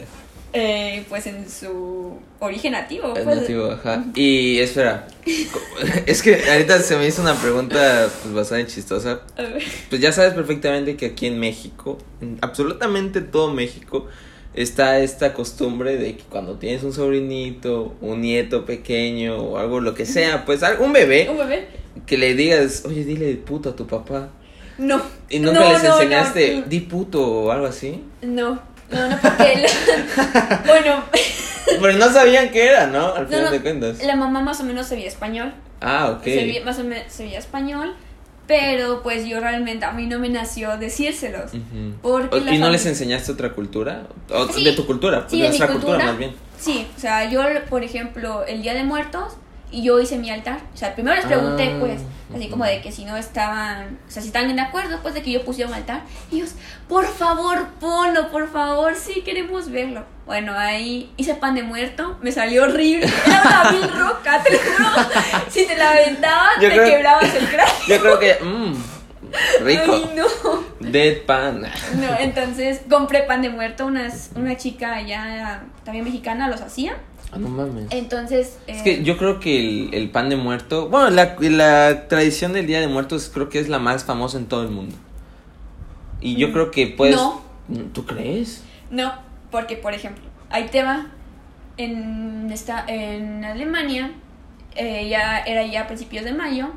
[0.52, 3.14] eh, pues en su origen nativo.
[3.14, 3.42] Es pues.
[3.42, 4.06] nativo, ajá.
[4.16, 5.06] Y espera,
[6.06, 9.20] es que ahorita se me hizo una pregunta pues, bastante chistosa.
[9.36, 9.62] A ver.
[9.88, 14.08] Pues ya sabes perfectamente que aquí en México, en absolutamente todo México,
[14.54, 19.94] está esta costumbre de que cuando tienes un sobrinito, un nieto pequeño o algo, lo
[19.94, 20.62] que sea, pues
[20.92, 21.68] bebé, ¿Un bebé?
[22.06, 24.28] que le digas, oye, dile puto a tu papá.
[24.78, 25.00] No.
[25.30, 26.62] Y nunca No, les no, enseñaste, no.
[26.66, 28.02] di puto o algo así.
[28.22, 29.62] No, no, no, porque
[30.16, 31.04] la- bueno,
[31.80, 33.14] Pero no sabían qué era, ¿no?
[33.14, 34.02] Al final de cuentas.
[34.04, 36.24] la mamá más o menos sabía español, Ah, ok.
[36.24, 37.94] sabía- más o menos sabía español,
[38.46, 41.50] pero pues yo realmente a mí no me nació decírselos.
[42.02, 44.06] Porque ¿Y no les enseñaste otra cultura?
[44.30, 44.62] O Sí.
[44.64, 46.10] de tu cultura, Sí, de nuestra cultura, cultura.
[46.10, 46.32] más bien.
[46.58, 49.34] Sí, o sea, yo, por ejemplo, el Día de Muertos,
[49.74, 50.60] y yo hice mi altar.
[50.72, 52.00] O sea, primero les pregunté, Ah, pues,
[52.34, 55.22] así como de que si no estaban, o sea, si estaban de acuerdo, pues, de
[55.22, 56.02] que yo pusiera un altar.
[56.30, 56.54] Y ellos,
[56.88, 60.04] por favor, ponlo, por favor, sí, queremos verlo.
[60.26, 63.06] Bueno, ahí hice pan de muerto, me salió horrible.
[63.26, 65.08] Era una vil roca, te lo juro.
[65.50, 67.74] Si te la aventabas, Yo te creo- quebrabas el cráneo.
[67.88, 68.74] Yo creo que, mmm,
[69.64, 69.92] rico.
[69.92, 70.64] Ay, no.
[70.80, 71.62] Dead pan.
[71.96, 76.96] No, entonces compré pan de muerto, unas, una chica allá, también mexicana, los hacía.
[77.34, 77.86] Ah, no mames.
[77.90, 78.58] Entonces...
[78.66, 82.52] Es eh, que yo creo que el, el pan de muerto, bueno, la, la tradición
[82.52, 84.94] del Día de Muertos creo que es la más famosa en todo el mundo.
[86.20, 87.16] Y yo Mm, creo que puedes...
[87.16, 87.42] no.
[87.92, 88.62] ¿Tú crees?
[88.90, 89.12] No,
[89.50, 91.06] porque por ejemplo, ahí te va.
[91.76, 94.12] En, esta, en Alemania,
[94.76, 96.68] eh, ya era ya a principios de mayo,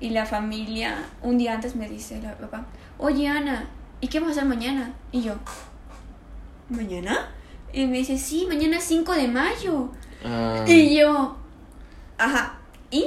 [0.00, 2.66] y la familia, un día antes me dice la papá,
[2.98, 3.68] oye Ana,
[4.00, 4.94] ¿y qué vamos a hacer mañana?
[5.12, 5.34] Y yo,
[6.68, 7.28] ¿mañana?
[7.72, 9.88] Y me dice, sí, mañana es 5 de mayo.
[10.24, 11.36] Ah, Y yo,
[12.18, 12.58] ajá,
[12.90, 13.06] ¿y?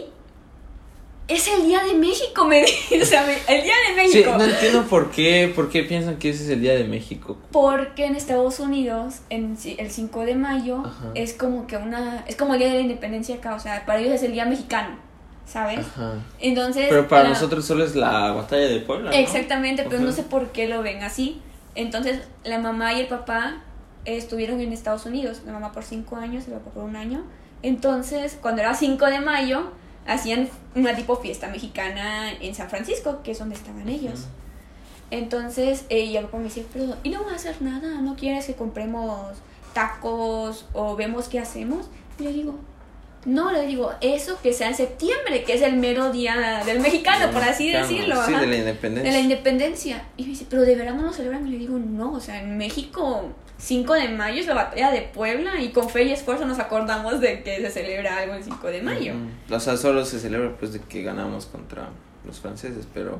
[1.27, 4.37] Es el Día de México, me dice, o sea, el Día de sí, México.
[4.37, 7.37] no entiendo por qué, por qué piensan que ese es el Día de México.
[7.51, 11.11] Porque en Estados Unidos, en, el 5 de mayo, Ajá.
[11.15, 12.23] es como que una.
[12.27, 14.45] Es como el día de la independencia acá, o sea, para ellos es el día
[14.45, 14.97] mexicano,
[15.47, 15.79] ¿sabes?
[15.79, 16.13] Ajá.
[16.39, 16.85] Entonces.
[16.89, 19.09] Pero para la- nosotros solo es la batalla de Puebla.
[19.09, 19.17] ¿no?
[19.17, 20.05] Exactamente, pero Ajá.
[20.05, 21.41] no sé por qué lo ven así.
[21.73, 23.63] Entonces, la mamá y el papá
[24.05, 27.23] estuvieron en Estados Unidos, la mamá por 5 años, el papá por un año.
[27.61, 29.71] Entonces, cuando era 5 de mayo,
[30.05, 34.25] hacían una tipo fiesta mexicana en San Francisco, que es donde estaban ellos.
[35.11, 38.01] Entonces, eh, y el papá me dice, pero, ¿y no vas a hacer nada?
[38.01, 39.37] ¿No quieres que compremos
[39.73, 41.87] tacos o vemos qué hacemos?
[42.19, 42.55] Y le digo,
[43.25, 47.31] no, le digo, eso que sea en septiembre, que es el mero día del mexicano,
[47.31, 48.15] por así decirlo.
[48.23, 49.11] Sí, ajá, de la independencia.
[49.11, 50.05] de la independencia.
[50.17, 51.47] Y me dice, pero de verdad no celebran.
[51.47, 55.01] Y le digo, no, o sea, en México, 5 de mayo es la batalla de
[55.01, 58.67] Puebla y con fe y esfuerzo nos acordamos de que se celebra algo el 5
[58.67, 59.13] de mayo.
[59.49, 61.89] O sea, solo se celebra pues de que ganamos contra
[62.25, 63.19] los franceses, pero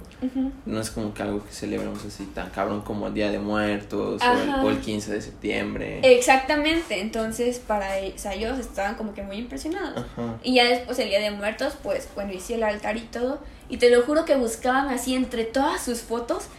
[0.66, 4.22] no es como que algo que celebramos así tan cabrón como el Día de Muertos
[4.22, 6.00] o el, o el 15 de septiembre.
[6.04, 10.06] Exactamente, entonces para o sea, ellos estaban como que muy impresionados.
[10.14, 10.38] Ajá.
[10.44, 13.40] Y ya después el día de muertos, pues bueno, hice el altar y todo.
[13.70, 16.50] Y te lo juro que buscaban así entre todas sus fotos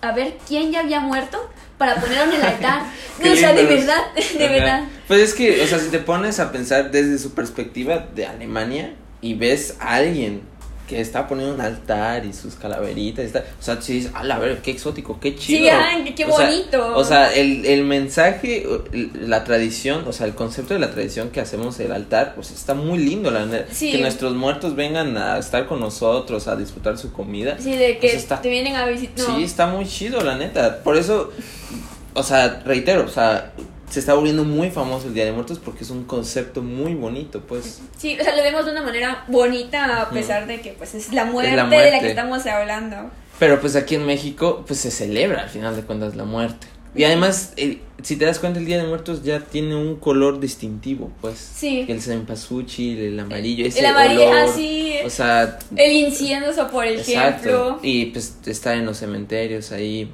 [0.00, 2.82] a ver quién ya había muerto para ponerlo en el altar.
[3.22, 4.52] No, o sea, de verdad, de Ajá.
[4.54, 4.84] verdad.
[5.08, 8.94] Pues es que, o sea, si te pones a pensar desde su perspectiva de Alemania
[9.20, 10.42] y ves a alguien
[10.88, 14.24] que está poniendo un altar y sus calaveritas y está, o sea, si dices, a
[14.24, 15.60] la ver, qué exótico, qué chido.
[15.60, 16.96] Sí, ay, qué O sea, bonito.
[16.96, 18.66] O sea, el, el mensaje,
[19.14, 22.74] la tradición, o sea, el concepto de la tradición que hacemos el altar, pues está
[22.74, 23.46] muy lindo, la.
[23.70, 23.92] Sí.
[23.92, 27.56] Que nuestros muertos vengan a estar con nosotros, a disfrutar su comida.
[27.58, 29.28] Sí, de que O sea, está- te vienen a visitar.
[29.28, 29.36] No.
[29.36, 30.82] Sí, está muy chido, la neta.
[30.82, 31.30] Por eso,
[32.14, 33.52] o sea, reitero, o sea,
[33.90, 37.40] se está volviendo muy famoso el Día de Muertos porque es un concepto muy bonito,
[37.42, 37.80] pues.
[37.96, 41.12] Sí, o sea, lo vemos de una manera bonita a pesar de que pues es
[41.12, 42.00] la muerte, de la muerte.
[42.00, 43.10] que estamos hablando.
[43.38, 46.66] Pero pues aquí en México, pues se celebra al final de cuentas la muerte.
[46.94, 50.40] Y además, el- si te das cuenta, el Día de Muertos ya tiene un color
[50.40, 51.38] distintivo, pues.
[51.38, 51.84] Sí.
[51.88, 54.38] El cempasúchil, el amarillo, ese El amarillo, olor.
[54.48, 57.12] así, O sea, el incienso, por ejemplo.
[57.12, 57.78] Exacto.
[57.82, 60.10] Y pues está en los cementerios ahí.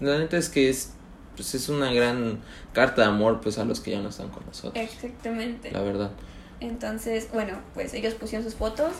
[0.00, 0.90] La neta es que es
[1.38, 2.40] pues es una gran
[2.72, 4.84] carta de amor pues a los que ya no están con nosotros.
[4.84, 5.70] Exactamente.
[5.70, 6.10] La verdad.
[6.58, 8.92] Entonces, bueno, pues ellos pusieron sus fotos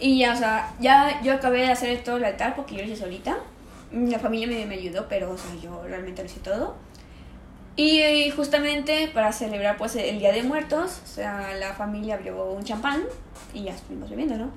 [0.00, 2.86] y ya, o sea, ya yo acabé de hacer todo el altar porque yo lo
[2.86, 3.36] hice solita.
[3.92, 6.76] La familia me, me ayudó, pero, o sea, yo realmente lo hice todo.
[7.76, 12.42] Y, eh, justamente para celebrar pues el Día de Muertos, o sea, la familia abrió
[12.44, 13.04] un champán
[13.52, 14.50] y ya estuvimos bebiendo, ¿no?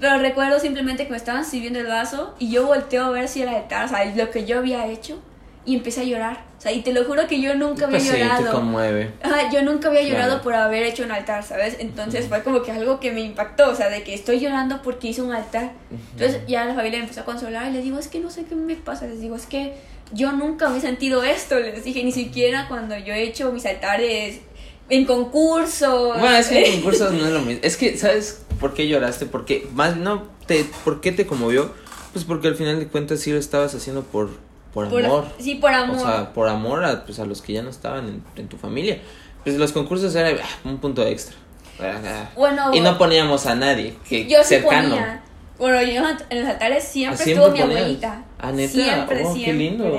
[0.00, 3.44] Pero recuerdo simplemente que me estaban sirviendo el vaso y yo volteo a ver si
[3.44, 5.20] altar, o sea, lo que yo había hecho,
[5.66, 6.44] y empecé a llorar.
[6.56, 8.52] O sea, y te lo juro que yo nunca había Pues sí, te llorado.
[8.52, 9.10] conmueve.
[9.52, 11.76] Yo nunca había llorado por haber hecho un altar, ¿sabes?
[11.80, 15.08] Entonces fue como que algo que me impactó, o sea, de que estoy llorando porque
[15.08, 15.72] hice un altar.
[16.12, 18.44] Entonces ya la familia me empezó a consolar y les digo, es que no sé
[18.44, 19.74] qué me pasa, les digo, es que
[20.12, 23.66] yo nunca me he sentido esto, les dije, ni siquiera cuando yo he hecho mis
[23.66, 24.40] altares
[24.88, 26.18] en concursos.
[26.18, 27.60] Bueno, es que en concursos no es lo mismo.
[27.62, 29.26] Es que, ¿sabes por qué lloraste?
[29.26, 31.72] Porque, más no, te, ¿por qué te conmovió?
[32.12, 34.30] Pues porque al final de cuentas sí lo estabas haciendo por,
[34.76, 35.24] por, Por- amor.
[35.38, 35.96] Sí, por amor.
[35.96, 38.56] O sea, por amor a, pues, a los que ya no estaban en, en tu
[38.58, 38.98] familia.
[39.42, 41.34] Pues los concursos era ah, un punto extra.
[41.80, 44.90] Ah, bueno, Y no poníamos a nadie que yo sí cercano.
[44.90, 45.22] ponía.
[45.58, 47.80] Bueno, yo en los altares siempre, Ah, ¿siempre estuvo mi ponías?
[47.80, 48.24] abuelita.
[48.38, 48.72] Ah, ¿neta?
[48.72, 49.52] Siempre, Oh, qué siempre.
[49.54, 49.98] lindo.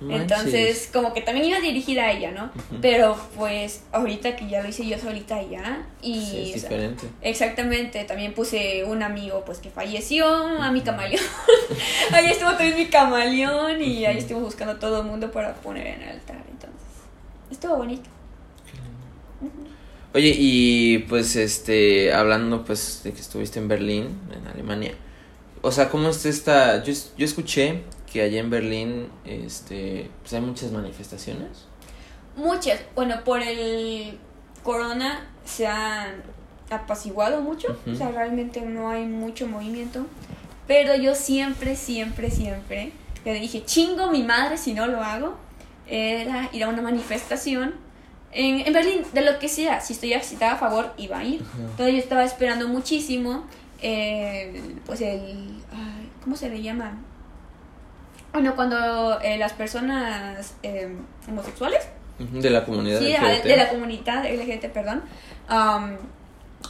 [0.00, 0.22] Manches.
[0.22, 2.50] Entonces, como que también iba dirigida a ella, ¿no?
[2.80, 6.68] Pero pues ahorita que ya lo hice yo solita ya y Sí, es o sea,
[6.70, 7.06] diferente.
[7.20, 11.22] exactamente, también puse un amigo pues que falleció, a mi camaleón.
[12.12, 15.86] ahí estuvo también mi camaleón y ahí estuvimos buscando a todo el mundo para poner
[15.86, 16.80] en el altar, entonces.
[17.50, 18.08] Estuvo bonito.
[20.12, 24.92] Oye, y pues este, hablando pues de que estuviste en Berlín, en Alemania.
[25.62, 26.82] O sea, ¿cómo está esta?
[26.82, 31.66] Yo, es- yo escuché que allá en Berlín, este, pues hay muchas manifestaciones.
[32.36, 34.18] Muchas, bueno, por el
[34.62, 36.22] corona se han
[36.70, 40.06] apaciguado mucho, o sea, realmente no hay mucho movimiento,
[40.66, 42.92] pero yo siempre, siempre, siempre
[43.24, 45.36] le dije, chingo mi madre si no lo hago,
[45.86, 47.74] era ir a una manifestación
[48.32, 51.42] en, en Berlín, de lo que sea, si estoy a favor, iba a ir.
[51.58, 53.44] Entonces yo estaba esperando muchísimo,
[53.82, 56.96] eh, pues el, ay, ¿cómo se le llama?
[58.32, 60.88] Bueno, cuando eh, las personas eh,
[61.28, 61.88] homosexuales
[62.18, 63.44] De la comunidad Sí, ajá, de, LGBT.
[63.46, 65.02] de la comunidad LGBT, perdón.
[65.50, 65.96] Um,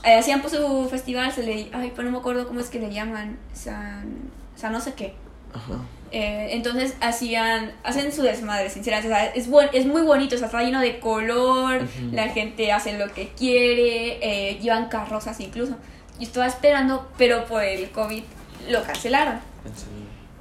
[0.05, 1.69] eh, hacían pues su festival, se le...
[1.73, 3.39] Ay, pero no me acuerdo cómo es que le llaman.
[3.53, 4.31] San...
[4.57, 5.15] San no sé qué.
[5.53, 5.75] Ajá.
[6.13, 7.73] Eh, entonces hacían...
[7.85, 9.13] Hacen su desmadre, sinceramente.
[9.13, 11.83] O sea, es, buen, es muy bonito, o sea, está lleno de color.
[12.13, 14.19] La gente hace lo que quiere.
[14.23, 15.77] eh, llevan carrozas incluso.
[16.19, 18.23] Yo estaba esperando, pero por el COVID
[18.71, 19.41] lo cancelaron.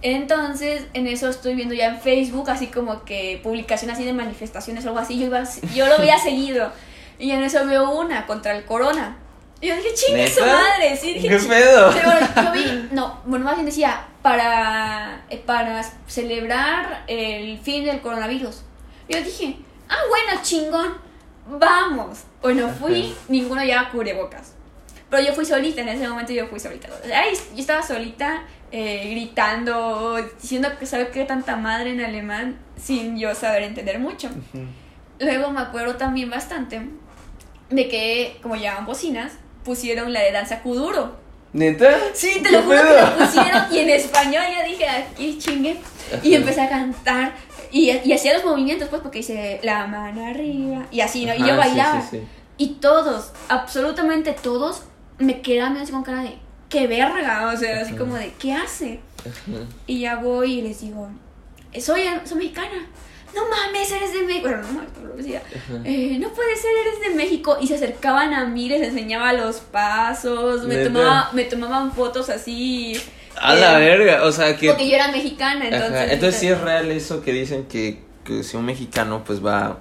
[0.01, 4.85] Entonces, en eso estoy viendo ya en Facebook, así como que publicaciones así de manifestaciones
[4.85, 5.19] o algo así.
[5.19, 5.43] Yo, iba,
[5.75, 6.71] yo lo había seguido.
[7.17, 9.17] Y en eso veo una contra el corona.
[9.61, 10.95] Y yo dije, chingue su madre.
[10.95, 11.91] Sí, dije, ¿Qué pedo?
[11.93, 17.83] Pero bueno, yo vi, no, bueno, más bien decía, para, eh, para celebrar el fin
[17.83, 18.61] del coronavirus.
[19.09, 19.57] Y yo dije,
[19.89, 20.97] ah, bueno, chingón,
[21.45, 22.19] vamos.
[22.41, 24.53] Bueno, fui, ninguno llevaba cubrebocas.
[25.09, 26.87] Pero yo fui solita, en ese momento yo fui solita.
[27.13, 33.17] Ay, yo estaba solita, eh, gritando, diciendo que sabe qué tanta madre en alemán, sin
[33.17, 34.29] yo saber entender mucho.
[35.19, 36.81] Luego me acuerdo también bastante
[37.69, 41.17] de que, como llevaban bocinas, pusieron la de danza kuduro.
[41.51, 41.97] ¿Neta?
[42.13, 45.77] Sí, te lo ¿Qué juro que lo pusieron y en español ya dije, aquí chingue.
[46.23, 47.33] Y empecé a cantar
[47.71, 51.33] y, y hacía los movimientos, pues, porque dice la mano arriba y así, ¿no?
[51.33, 52.01] Y yo sí, bailaba.
[52.01, 52.23] sí, sí.
[52.57, 54.83] Y todos, absolutamente todos,
[55.17, 56.37] me quedaban así con cara de,
[56.69, 58.99] qué verga, o sea, así como de, ¿qué hace?
[59.19, 59.65] Ajá.
[59.87, 61.09] Y ya voy y les digo,
[61.79, 62.87] soy, soy mexicana.
[63.35, 64.47] No mames, eres de México.
[64.47, 65.41] Bueno, no mames, lo decía.
[65.83, 67.57] Eh, no puede ser, eres de México.
[67.61, 72.99] Y se acercaban a mí, les enseñaba los pasos, me, tomaba, me tomaban fotos así.
[73.39, 74.69] A eh, la verga, o sea que...
[74.69, 76.11] Porque yo era mexicana, Ajá, entonces.
[76.11, 79.77] Entonces sí es real eso que dicen que, que si un mexicano pues va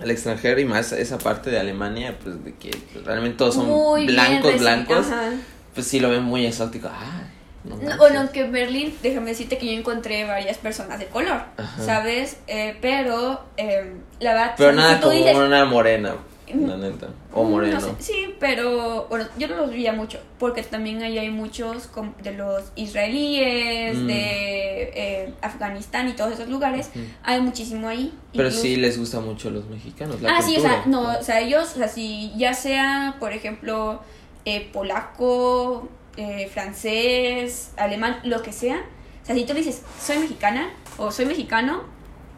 [0.00, 2.70] al extranjero y más esa parte de Alemania, pues de que
[3.04, 5.32] realmente todos son muy blancos, blancos, ajá.
[5.74, 6.88] Pues sí lo ven muy exótico.
[6.90, 7.22] Ah,
[7.64, 11.42] no No, bueno, aunque en Berlín, déjame decirte que yo encontré varias personas de color,
[11.56, 11.82] Ajá.
[11.84, 12.38] ¿sabes?
[12.48, 16.14] Eh, pero, eh, la verdad, Pero nada como dices- una morena,
[16.52, 17.08] Mm, la neta.
[17.32, 17.80] O No moreno.
[17.80, 21.88] sé, sí, pero bueno, yo no los veía mucho, porque también ahí hay muchos
[22.22, 24.06] de los israelíes, Mm.
[24.06, 26.90] de eh, Afganistán y todos esos lugares,
[27.22, 28.12] hay muchísimo ahí.
[28.32, 30.20] Pero incluso- sí les gusta mucho a los mexicanos.
[30.20, 33.32] La Ah, sí, o sea, no, o sea, ellos, o sea, si ya sea, por
[33.32, 34.02] ejemplo,
[34.44, 38.82] eh, polaco, eh, francés, alemán, lo que sea,
[39.22, 41.82] o sea, si tú le dices, soy mexicana o soy mexicano,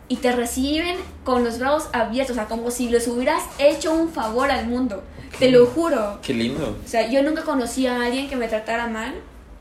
[0.07, 4.11] y te reciben con los brazos abiertos, o sea, como si les hubieras hecho un
[4.11, 5.03] favor al mundo.
[5.29, 5.39] Ok.
[5.39, 6.19] Te lo juro.
[6.23, 6.79] Qué lindo.
[6.85, 9.15] O sea, yo nunca conocí a alguien que me tratara mal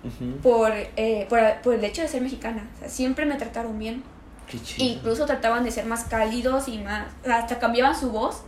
[0.03, 0.37] Ujú.
[0.41, 2.67] por, eh, por, por el hecho de ser mexicana.
[2.75, 4.03] O sea, siempre me trataron bien.
[4.47, 4.85] Qué chido.
[4.85, 7.05] Incluso trataban de ser más cálidos y más.
[7.25, 8.41] hasta cambiaban su voz.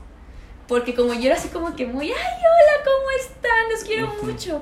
[0.67, 3.69] Porque como yo era así como que muy, ay, hola, ¿cómo están?
[3.71, 4.62] Los quiero mucho.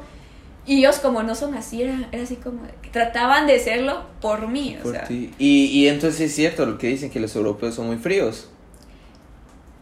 [0.65, 4.47] Y ellos como no son así, era, era así como, que trataban de serlo por
[4.47, 4.77] mí.
[4.79, 5.33] O Por sea, ti.
[5.37, 8.49] Y, y entonces es cierto lo que dicen que los europeos son muy fríos.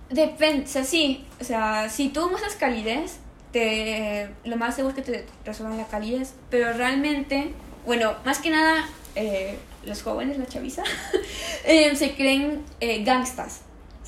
[0.10, 1.25] depende, o sea, sí.
[1.39, 3.19] O sea, si tú muestras calidez,
[3.51, 6.34] te, lo más seguro es que te resuelvan la calidez.
[6.49, 7.53] Pero realmente,
[7.86, 10.84] bueno, más que nada, eh, los jóvenes, la chaviza,
[11.65, 13.62] eh, se creen eh, gangstas,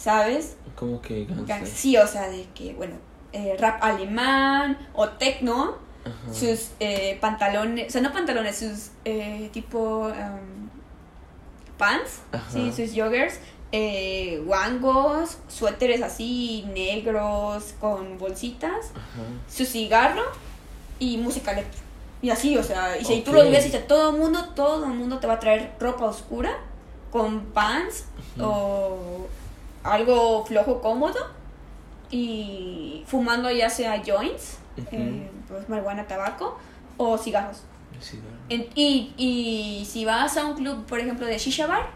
[0.03, 0.57] ¿sabes?
[0.75, 1.67] ¿Cómo que Gang- gangster?
[1.67, 2.95] Sí, o sea, de que, bueno,
[3.31, 6.33] eh, rap alemán o techno, Ajá.
[6.33, 10.69] sus eh, pantalones, o sea, no pantalones, sus eh, tipo em,
[11.77, 12.43] pants, Ajá.
[12.51, 13.39] sí, sus joggers,
[13.71, 19.23] eh, guangos, suéteres así negros con bolsitas, Ajá.
[19.49, 20.23] su cigarro
[20.99, 21.81] y música electro.
[22.21, 24.93] Y así, o sea, y si tú lo ves, y todo el mundo, todo el
[24.93, 26.57] mundo te va a traer ropa oscura
[27.11, 28.05] con pants
[28.39, 29.27] o
[29.83, 31.19] algo flojo, cómodo
[32.09, 34.57] y fumando ya sea joints,
[34.91, 36.57] eh, pues marihuana, tabaco
[36.97, 37.63] o cigarros.
[38.49, 41.87] En- y, y si vas a un club, por ejemplo, de shisha bar,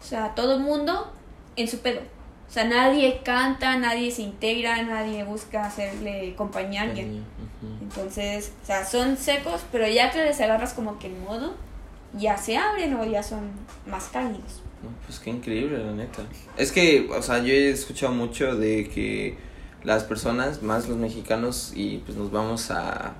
[0.00, 1.12] o sea, todo el mundo
[1.56, 2.00] en su pedo.
[2.48, 7.24] O sea, nadie canta, nadie se integra, nadie busca hacerle compañía a alguien.
[7.82, 11.54] Entonces, o sea, son secos, pero ya que les agarras como que el modo,
[12.14, 13.50] ya se abren o ya son
[13.86, 14.62] más cálidos.
[14.82, 16.22] No, pues qué increíble, la neta.
[16.56, 19.36] Es que, o sea, yo he escuchado mucho de que
[19.84, 23.14] las personas, más los mexicanos, y pues nos vamos a,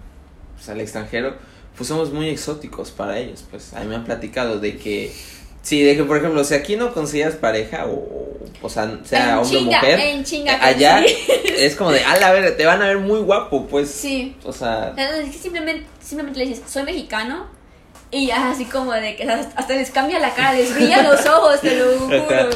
[0.57, 1.37] pues, al extranjero,
[1.77, 3.44] pues somos muy exóticos para ellos.
[3.51, 5.12] Pues a mí me han platicado de que,
[5.62, 9.38] sí, de que, por ejemplo, si aquí no consigas pareja, o, o sea, sea en
[9.38, 10.59] hombre o chinga, mujer, en chinga.
[10.59, 11.14] que allá sí.
[11.59, 13.90] es como de, a la ver, te van a ver muy guapo, pues.
[13.90, 14.37] Sí.
[14.44, 17.60] O sea, Es que simplemente, simplemente le dices, soy mexicano.
[18.12, 21.61] Y ya así como de que hasta les cambia la cara, les brillan los ojos,
[21.61, 22.51] te lo juro.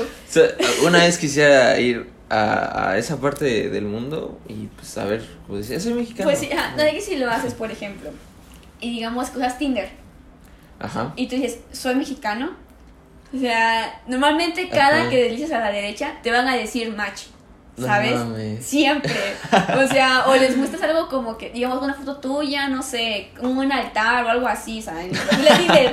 [0.85, 5.25] Una vez quisiera ir a, a esa parte de- del mundo y pues a ver,
[5.47, 6.29] pues decir, soy mexicano.
[6.29, 8.11] Pues sí, ajá, no de que si lo haces, por ejemplo,
[8.81, 9.91] y digamos que usas Tinder,
[10.81, 11.13] Ajá.
[11.17, 12.57] y tú dices, soy mexicano.
[13.33, 15.11] O sea, normalmente cada Ajá.
[15.11, 17.23] que deslices a la derecha te van a decir match,
[17.77, 18.15] No ¿sabes?
[18.15, 18.65] mames.
[18.65, 19.13] Siempre.
[19.83, 23.73] O sea, o les muestras algo como que, digamos, una foto tuya, no sé, un
[23.73, 25.07] altar o algo así, ¿sabes?
[25.13, 25.91] Y le dices,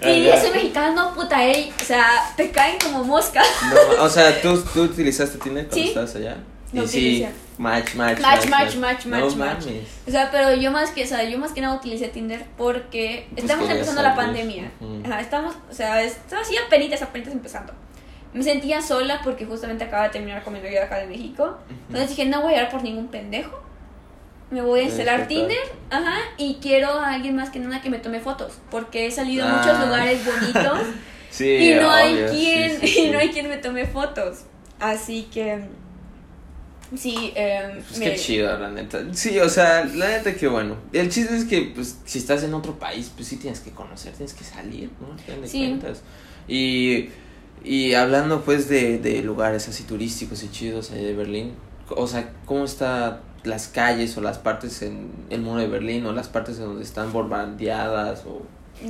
[0.02, 1.72] y soy mexicano, puta, ey.
[1.80, 3.46] O sea, te caen como moscas.
[3.96, 5.88] No, o sea, ¿tú, tú utilizaste Tinder cuando Sí.
[5.88, 6.36] estabas allá.
[6.72, 7.30] Y sí, utilicé.
[7.58, 9.64] match, match, Match, match, match, No match, match.
[10.08, 13.26] O sea, pero yo más que, o sea, yo más que nada utilicé Tinder porque
[13.30, 14.70] Pues estamos empezando la pandemia.
[14.80, 15.02] Ujú.
[15.04, 17.72] Ajá, estamos, o sea, estaba así apenas, apenas empezando.
[18.34, 21.56] Me sentía sola porque justamente acaba de terminar con mi novio de acá de México.
[21.88, 23.62] Entonces dije, no voy a ir por ningún pendejo.
[24.50, 25.26] Me voy a instalar.
[25.26, 25.56] Tinder,
[25.90, 29.44] ajá, y quiero a alguien más que nada que me tome fotos, porque he salido
[29.46, 29.56] a Ah.
[29.64, 30.78] muchos lugares bonitos
[31.30, 33.00] Sí, y no hay obvio, sí, quien sí, sí.
[33.06, 34.40] y no hay quien me tome fotos.
[34.78, 35.64] Así que
[36.96, 39.00] sí, eh, Pues me- qué chido, la neta.
[39.12, 40.76] Sí, o sea, la neta que bueno.
[40.92, 44.12] El chiste es que, pues, si estás en otro país, pues sí tienes que conocer,
[44.12, 45.14] tienes que salir, ¿no?
[45.40, 45.58] De Sí.
[45.68, 46.02] cuentas.
[46.46, 47.08] Y,
[47.62, 51.54] y hablando, pues, de, de lugares así turísticos y chidos ahí de Berlín,
[51.90, 56.12] o sea, ¿cómo están las calles o las partes en el muro de Berlín o
[56.12, 58.42] las partes en donde están bombardeadas o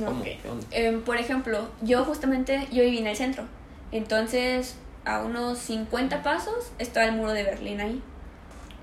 [0.05, 0.23] cómo?
[0.71, 3.43] Em, por ejemplo, yo justamente, yo viví en el centro.
[3.91, 8.01] Entonces, a unos 50 pasos está el muro de Berlín ahí.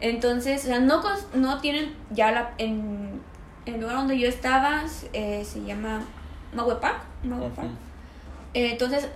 [0.00, 1.02] Entonces, o sea, no,
[1.34, 2.54] no tienen ya la...
[2.58, 3.20] En,
[3.64, 6.04] en el lugar donde yo estaba eh, se llama.
[7.46, 7.62] Ujú.
[8.54, 9.08] Eh, entonces,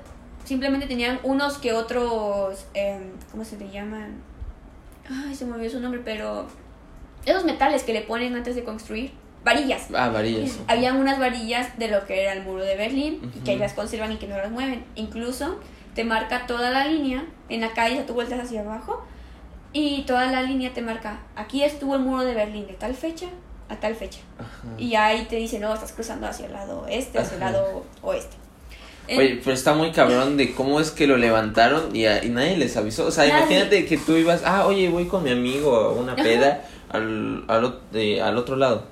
[0.47, 2.65] simplemente tenían unos que otros...
[2.73, 4.23] em, ¿Cómo se le llaman?
[5.11, 6.47] Ay, se me olvidó su nombre, pero...
[7.27, 9.13] Esos metales que le ponen antes de construir.
[9.45, 9.89] Varillas.
[9.95, 10.59] Ah, varillas.
[10.69, 13.75] Habían unas varillas de lo que era el muro de Berlín y que ahí las
[13.75, 14.85] conservan y que no las mueven.
[14.95, 15.61] Incluso
[15.95, 19.05] te marca toda la línea en la calle, tú vueltas hacia abajo
[19.73, 23.27] y toda la línea te marca, aquí estuvo el muro de Berlín de tal fecha
[23.69, 24.21] a tal fecha.
[24.39, 24.69] Ajá.
[24.79, 28.37] Y ahí te dice, no, estás cruzando hacia el lado este, hacia el lado oeste.
[29.09, 32.29] Eh, Oye, pero está muy cabrón de cómo es que lo levantaron y, a- y
[32.29, 33.07] nadie les avisó.
[33.07, 33.39] O sea, Nadie.
[33.41, 36.23] imagínate que tú ibas, ah, oye, voy con mi amigo a una Ajá.
[36.23, 38.85] peda al, al, de- al otro lado.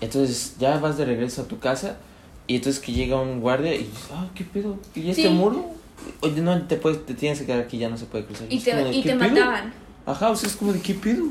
[0.00, 1.96] Entonces ya vas de regreso a tu casa
[2.46, 4.78] y entonces que llega un guardia y dices, ah, ¿qué pedo?
[4.94, 5.66] ¿Y este muro?
[6.20, 8.46] Oye, no, te, puedes, te tienes que quedar aquí, ya no se puede cruzar.
[8.50, 9.72] y como te, de, y ¿qué te mataban.
[10.04, 11.24] Ajá, o sea, es como de, ¿qué pedo?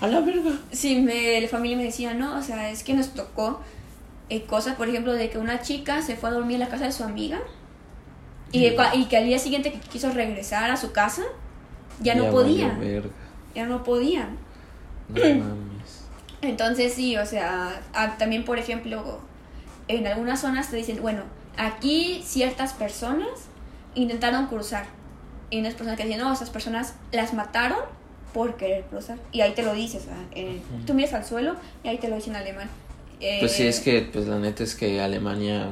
[0.00, 0.52] A la verga.
[0.70, 3.60] Sí, me, la familia me decía, no, o sea, es que nos tocó
[4.30, 6.84] eh, cosas, por ejemplo, de que una chica se fue a dormir en la casa
[6.84, 7.40] de su amiga
[8.52, 8.70] y,
[9.08, 11.22] que al día siguiente que quiso regresar a su casa,
[12.00, 13.10] ya no valió podía, verga.
[13.54, 14.28] ya no podía.
[15.08, 16.04] No mames.
[16.40, 17.80] Entonces sí, o sea,
[18.18, 19.18] también por ejemplo,
[19.88, 21.22] en algunas zonas te dicen, bueno,
[21.56, 23.28] aquí ciertas personas
[23.94, 24.86] intentaron cruzar.
[25.50, 27.78] Y unas personas que dicen, no, esas personas las mataron
[28.32, 29.18] por querer cruzar.
[29.32, 30.84] Y ahí te lo dices, en- Ujú.
[30.86, 32.68] tú miras al suelo y ahí te lo dice en alemán.
[33.40, 35.70] Pues sí, Eh, es que, pues la neta es que Alemania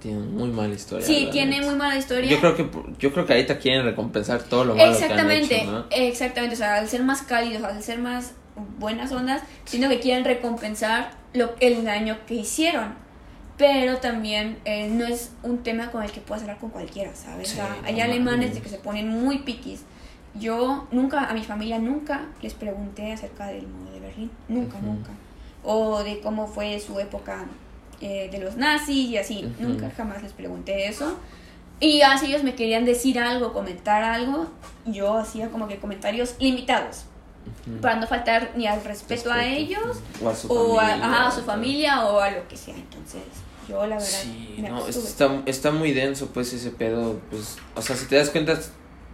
[0.00, 1.06] tiene muy mala historia.
[1.06, 1.66] Sí, tiene neta.
[1.66, 2.28] muy mala historia.
[2.30, 2.68] Yo creo que
[2.98, 5.84] yo creo que ahorita quieren recompensar todo lo malo Exactamente, que han hecho, ¿no?
[5.90, 6.54] exactamente.
[6.54, 8.32] O sea, al ser más cálidos, al ser más
[8.78, 12.94] buenas ondas, sino que quieren recompensar lo, el daño que hicieron.
[13.56, 17.48] pero también eh, no es un tema con el que puedas hablar con cualquiera, ¿sabes?
[17.48, 19.82] Sí, O sea, no hay alemanes de que se ponen muy piquis.
[20.34, 25.10] Yo nunca, a mi familia nunca les pregunté acerca del muro de Berlín, nunca, nunca.
[25.64, 27.44] O de cómo fue su época
[28.00, 31.16] eh, de los nazis y así, nunca jamás les pregunté eso.
[31.78, 34.46] Y ya si ellos me querían decir algo, comentar algo,
[34.86, 37.04] yo hacía como que comentarios limitados,
[37.80, 39.82] para no faltar ni al respeto, a ellos
[40.22, 41.06] O a su o a, familia.
[41.06, 42.74] ajá, a su familia o a lo que sea.
[42.76, 43.22] Entonces,
[43.68, 47.82] yo la verdad Sí, me no, está, está muy denso pues ese pedo, pues, o
[47.82, 48.58] sea, si te das cuenta,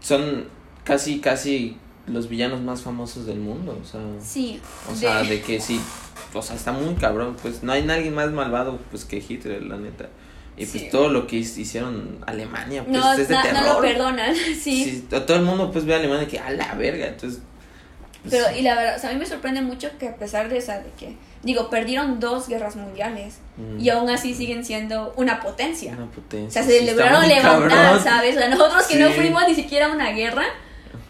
[0.00, 0.46] son
[0.84, 1.78] casi, casi
[2.08, 5.80] los villanos más famosos del mundo, o sea, Sí, o de- sea, de que sí,
[6.34, 9.76] o sea, está muy cabrón, pues, no hay nadie más malvado, pues, que Hitler, la
[9.76, 10.08] neta,
[10.56, 10.88] y pues Sí.
[10.90, 13.62] todo lo que hicieron Alemania, pues, no, es de na- terror.
[13.62, 14.84] no lo perdonan, sí.
[14.84, 17.40] Sí, todo el mundo, pues, ve a Alemania que, a la verga, entonces,
[18.22, 20.48] pues, Pero, y la verdad, o sea, a mí me sorprende mucho que a pesar
[20.48, 25.14] de esa, de que, digo, perdieron dos guerras mundiales mm, y aún así siguen siendo
[25.16, 25.92] una potencia.
[25.92, 26.50] una O potencia.
[26.50, 28.02] sea, sí, se está lograron levantar, cabrón.
[28.02, 28.36] ¿sabes?
[28.36, 29.14] O sea, nosotros que no Sí.
[29.14, 30.42] fuimos ni siquiera a una guerra,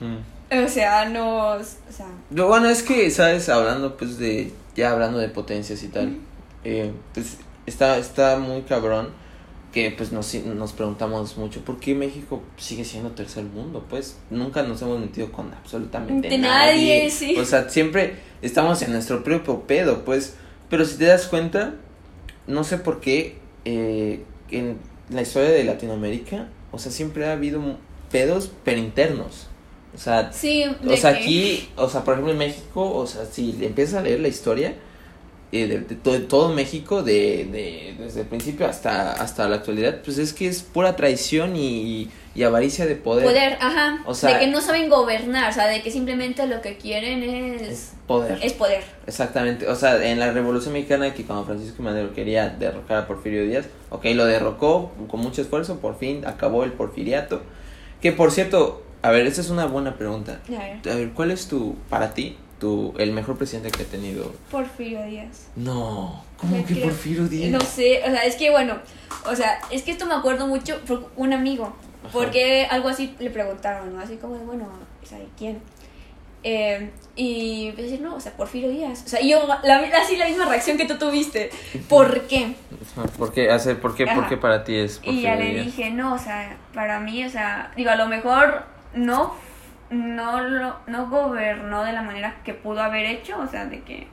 [0.00, 0.18] Ujú.
[0.50, 3.48] O sea, nos, o sea, Lo bueno es que, ¿sabes?
[3.48, 6.18] Hablando pues de, ya hablando de potencias y tal,
[6.64, 9.10] eh, pues está, está muy cabrón
[9.72, 13.84] que pues nos, nos preguntamos mucho, ¿por qué México sigue siendo tercer mundo?
[13.88, 17.00] Pues nunca nos hemos metido con absolutamente De nadie.
[17.00, 17.36] nadie, sí.
[17.38, 20.34] O sea, siempre estamos en nuestro propio pedo, pues.
[20.70, 21.74] Pero si te das cuenta,
[22.46, 24.78] no sé por qué eh, en
[25.10, 27.60] la historia de Latinoamérica, o sea, siempre ha habido
[28.10, 29.47] pedos, pero internos.
[29.98, 33.58] O sea, sí, o sea, aquí, o sea, por ejemplo en México, o sea, si
[33.62, 34.74] empiezas a leer la historia
[35.50, 39.56] eh, de, de to- de todo México, de, de, desde el principio hasta, hasta la
[39.56, 43.24] actualidad, pues es que es pura traición y, y avaricia de poder.
[43.24, 46.60] poder, ajá, O sea- de que no saben gobernar, o sea, de que simplemente lo
[46.62, 48.38] que quieren es, Poder.
[48.40, 48.84] es poder.
[49.08, 53.42] Exactamente, o sea, en la Revolución Mexicana que cuando Francisco Madero quería derrocar a Porfirio
[53.42, 57.42] Díaz, ok, lo derrocó con mucho esfuerzo, por fin acabó el porfiriato.
[58.00, 60.40] Que por cierto, a ver, esta es una buena pregunta.
[60.48, 63.86] A ver, A ver, ¿cuál es tu, para ti, tu, el mejor presidente que ha
[63.86, 64.32] tenido?
[64.50, 65.48] Porfirio Díaz.
[65.56, 67.50] No, ¿cómo Me que creo- Porfirio Díaz?
[67.50, 68.78] No sé, o sea, es que bueno,
[69.30, 72.12] o sea, es que esto me acuerdo mucho por un amigo, Ajá.
[72.12, 74.00] porque algo así le preguntaron, ¿no?
[74.00, 74.68] Así como de, bueno,
[75.02, 75.60] o sea, ¿y ¿quién?
[76.44, 79.02] Eh, y empecé a decir, no, o sea, Porfirio Díaz.
[79.04, 81.50] O sea, yo, la, así la misma reacción que tú tuviste.
[81.88, 82.54] ¿Por qué?
[83.18, 85.90] ¿Por qué, hacer, por qué, por qué para ti es Y ya Porfirio le dije,
[85.90, 88.62] no, o sea, para mí, o sea, digo, a lo mejor
[88.94, 89.34] no,
[89.90, 94.06] no, lo, no gobernó de la manera que pudo haber hecho, o sea, de que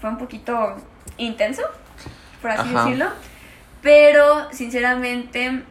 [0.00, 0.76] fue un poquito
[1.16, 1.62] intenso,
[2.42, 2.84] por así Ajá.
[2.84, 3.06] decirlo,
[3.82, 5.62] pero sinceramente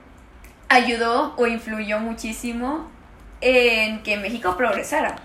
[0.69, 2.89] ayudó o influyó muchísimo
[3.41, 5.15] en que México progresara.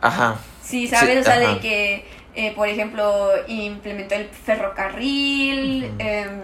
[0.00, 1.14] Ajá, Sí, ¿sabes?
[1.14, 1.54] Sí, o sea, ajá.
[1.54, 6.42] de que, eh, por ejemplo, implementó el ferrocarril, em,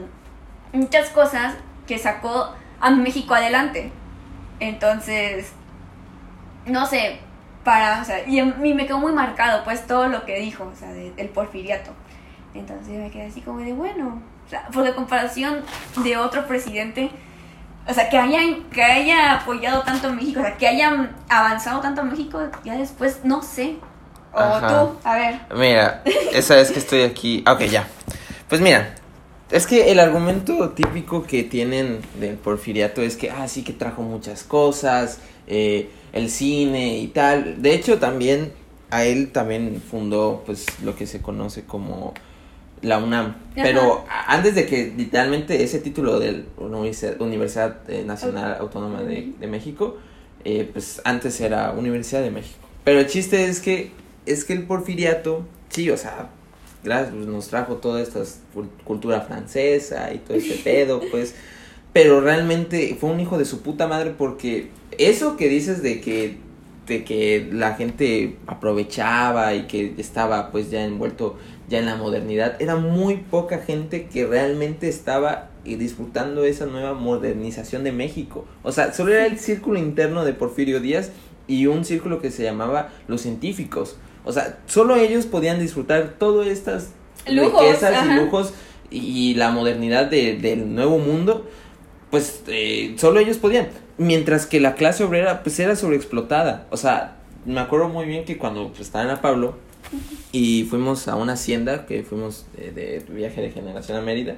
[0.73, 1.55] muchas cosas
[1.87, 3.91] que sacó a México adelante.
[4.61, 5.53] Entonces,
[6.69, 7.19] no sé,
[7.65, 10.65] para, o sea, y a mí me quedó muy marcado, pues, todo lo que dijo,
[10.73, 11.91] o sea, de- del porfiriato.
[12.55, 15.61] Entonces me quedé así como de, bueno, o sea, por de comparación
[16.03, 17.11] de otro presidente,
[17.87, 18.41] o sea, que haya,
[18.73, 22.77] que haya apoyado tanto a México, o sea, que haya avanzado tanto a México, ya
[22.77, 23.77] después, no sé.
[24.33, 24.69] O Ajá.
[24.69, 25.41] tú, a ver.
[25.57, 26.03] Mira,
[26.33, 27.43] esa vez que estoy aquí.
[27.47, 27.87] ah, Ok, ya.
[28.49, 28.95] Pues mira,
[29.51, 34.03] es que el argumento típico que tienen del porfiriato es que, ah, sí, que trajo
[34.03, 37.61] muchas cosas, eh, el cine y tal.
[37.63, 38.53] De hecho, también
[38.91, 42.15] a él también fundó, pues, lo que se conoce como
[42.81, 43.35] la UNAM.
[43.55, 46.77] Pero antes de que literalmente ese título de la
[47.19, 49.97] Universidad, eh, Nacional Autónoma de, de México,
[50.45, 52.59] eh, pues antes era Universidad de México.
[52.85, 53.91] Pero el chiste es que
[54.27, 56.29] es que el porfiriato, sí, o sea,
[56.85, 58.21] gracias, pues, nos trajo toda esta
[58.55, 61.35] cul- cultura francesa y todo este pedo, pues,
[61.93, 64.69] pero realmente fue un hijo de su puta madre porque
[64.99, 66.37] eso que dices de que
[66.87, 71.37] de que la gente aprovechaba y que estaba pues ya envuelto
[71.69, 76.95] ya en la modernidad, era muy poca gente que realmente estaba eh, disfrutando esa nueva
[76.95, 78.47] modernización de México.
[78.63, 81.11] O sea, solo era el círculo interno de Porfirio Díaz
[81.47, 83.97] y un círculo que se llamaba los científicos.
[84.25, 86.93] O sea, solo ellos podían disfrutar todas estas
[87.31, 88.55] Lujos, riquezas y lujos
[88.91, 91.47] y la modernidad de- del nuevo mundo.
[92.11, 93.69] Pues eh, solo ellos podían.
[93.99, 96.67] Mientras que la clase obrera pues era sobreexplotada.
[96.71, 99.57] O sea, me acuerdo muy bien que cuando pues, estaba en la Pablo
[100.33, 104.37] y fuimos a una hacienda, que fuimos eh, de viaje de generación a Mérida,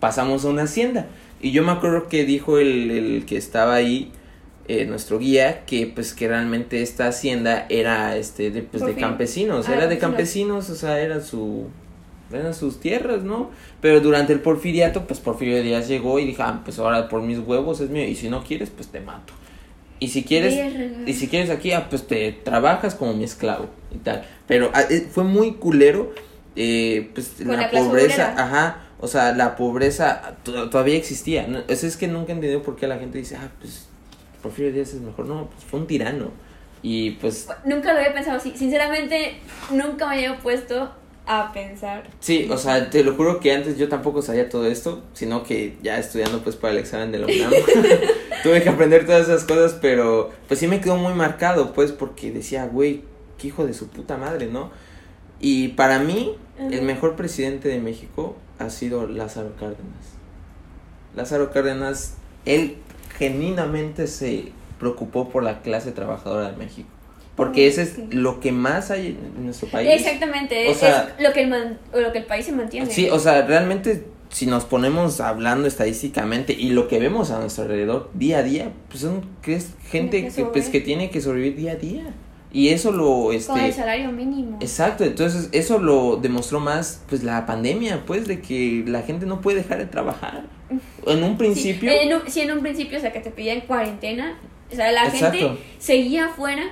[0.00, 1.06] pasamos a una hacienda.
[1.40, 4.12] Y yo me acuerdo que dijo el, el que estaba ahí,
[4.68, 9.68] eh, nuestro guía, que pues que realmente esta hacienda era este de, pues, de campesinos,
[9.68, 10.66] Ah, era de campesinos.
[10.66, 11.66] campesinos, o sea, era su
[12.32, 13.50] eran sus tierras, ¿no?
[13.80, 17.38] Pero durante el porfiriato, pues Porfirio Díaz llegó y dijo, ah, pues ahora por mis
[17.38, 19.32] huevos es mío, y si no quieres, pues te mato.
[19.98, 20.54] Y si quieres,
[21.06, 24.24] y si quieres aquí, ah, pues te trabajas como mi esclavo y tal.
[24.46, 26.12] Pero ah, eh, fue muy culero,
[26.56, 31.46] eh, pues Con la, pobreza, ajá, o sea, la pobreza to- todavía existía.
[31.46, 31.58] ¿no?
[31.68, 33.88] Eso es que nunca he entendido por qué la gente dice, ah, pues
[34.42, 35.26] Porfirio Díaz es mejor.
[35.26, 36.30] No, pues fue un tirano.
[36.82, 38.54] Y pues Nunca lo había pensado así.
[38.56, 39.34] Sinceramente,
[39.70, 40.90] nunca me había puesto
[41.30, 42.10] a pensar.
[42.18, 45.76] Sí, o sea, te lo juro que antes yo tampoco sabía todo esto, sino que
[45.80, 47.52] ya estudiando pues para el examen de la UNAM,
[48.42, 52.32] tuve que aprender todas esas cosas, pero pues sí me quedó muy marcado, pues, porque
[52.32, 53.04] decía, güey,
[53.38, 54.72] qué hijo de su puta madre, ¿no?
[55.38, 60.16] Y para mí, el mejor presidente de México ha sido Lázaro Cárdenas.
[61.14, 62.76] Lázaro Cárdenas, él
[63.18, 64.50] genuinamente se
[64.80, 66.88] preocupó por la clase trabajadora de México.
[67.44, 68.04] Porque ese es Sí.
[68.10, 69.88] lo que más hay en nuestro país.
[69.92, 72.90] Exactamente, O es- sea- es lo que, el man- lo que el país se mantiene.
[72.90, 77.64] Sí, o sea, realmente si nos ponemos hablando estadísticamente y lo que vemos a nuestro
[77.64, 81.20] alrededor día a día, pues son que es gente que que, pues, que tiene que
[81.20, 82.04] sobrevivir día a día.
[82.52, 84.58] Y eso lo Con el este salario mínimo.
[84.60, 89.40] exacto, entonces eso lo demostró más pues la pandemia, pues de que la gente no
[89.40, 90.44] puede dejar de trabajar.
[91.06, 93.60] En un Sí, principio en un, sí, en un principio, o sea, que te pedían
[93.62, 94.36] cuarentena,
[94.72, 95.38] o sea, la Exacto.
[95.38, 96.64] gente seguía afuera,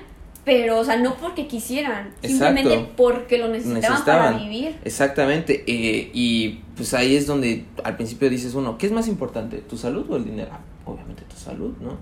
[0.48, 2.28] pero, o sea, no porque quisieran, Exacto.
[2.28, 4.76] simplemente porque lo necesitaban, para vivir.
[4.82, 9.58] Exactamente, eh, y pues ahí es donde al principio dices uno, ¿qué es más importante,
[9.58, 10.48] tu salud o el dinero?
[10.50, 11.98] Ah, obviamente tu salud, ¿no?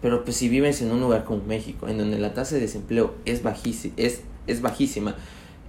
[0.00, 3.16] Pero pues si vives en un lugar como México, en donde la tasa de desempleo
[3.24, 5.16] es bajísima, es, es bajísima,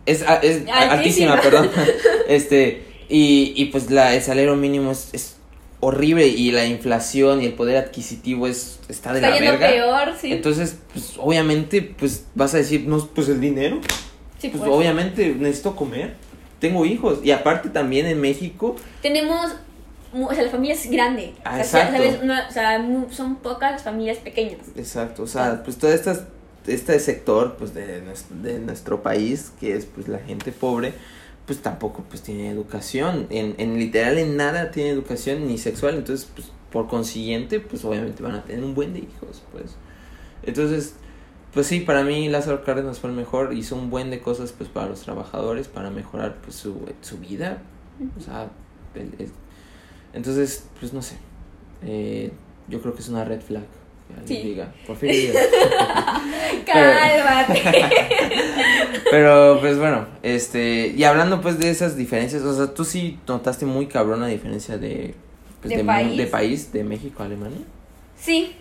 [0.06, 0.92] es, a- es Altísima.
[0.92, 1.72] altísima, perdón,
[2.28, 5.38] este, y, y pues la, el salario mínimo es, es
[5.82, 9.68] horrible y la inflación y el poder adquisitivo es, está de Está la yendo verga.
[9.70, 10.32] peor, sí.
[10.32, 13.82] Entonces, pues obviamente, pues vas a decir, no, pues el dinero,
[14.40, 14.72] Sí, pues, pues.
[14.72, 16.16] obviamente necesito comer.
[16.60, 17.20] Tengo hijos.
[17.24, 18.76] Y aparte también en México.
[19.02, 19.52] Tenemos,
[20.14, 21.34] o sea, la familia es grande.
[21.44, 21.98] Ah, o sea, exacto.
[21.98, 22.24] ¿sabes?
[22.24, 24.60] No, o sea, son pocas las familias pequeñas.
[24.76, 25.24] Exacto.
[25.24, 26.24] O sea, pues todo estas,
[26.68, 28.02] este sector pues de,
[28.42, 30.94] de nuestro país, que es pues la gente pobre,
[31.52, 33.28] pues tampoco pues tiene educación.
[33.30, 35.96] En, en literal en nada tiene educación ni sexual.
[35.96, 39.76] Entonces, pues por consiguiente, pues obviamente van a tener un buen de hijos, pues.
[40.44, 40.94] Entonces,
[41.54, 44.70] pues sí, para mí Lázaro Cárdenas fue el mejor, hizo un buen de cosas pues
[44.70, 47.62] para los trabajadores, para mejorar pues su, su vida,
[48.18, 48.50] o sea,
[48.96, 49.32] el- el-
[50.14, 51.18] entonces, pues no sé,
[51.84, 52.32] eh,
[52.70, 53.66] yo creo que es una red flag,
[54.26, 54.38] Sí.
[54.42, 55.48] diga, Porfirio Díaz.
[56.66, 57.62] Cálmate.
[59.10, 63.66] Pero pues bueno, este, y hablando pues de esas diferencias, o sea, tú sí notaste
[63.66, 65.16] muy cabrón la diferencia de,
[65.62, 66.18] pues, ¿De país?
[66.18, 67.60] de país, de México a Alemania.
[68.16, 68.56] sí,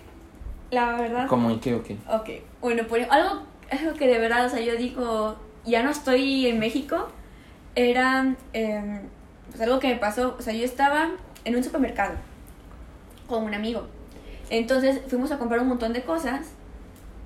[0.71, 1.27] la verdad.
[1.27, 1.97] ¿Cómo en qué o qué?
[2.09, 2.29] Ok,
[2.61, 6.59] bueno, por algo, algo que de verdad, o sea, yo digo, ya no estoy en
[6.59, 7.09] México,
[7.75, 9.01] era em,
[9.51, 11.11] pues algo que me pasó, o sea, yo estaba
[11.45, 12.15] en un supermercado
[13.27, 13.87] con un amigo.
[14.51, 16.49] Entonces fuimos a comprar un montón de cosas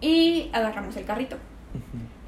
[0.01, 1.37] y agarramos el carrito.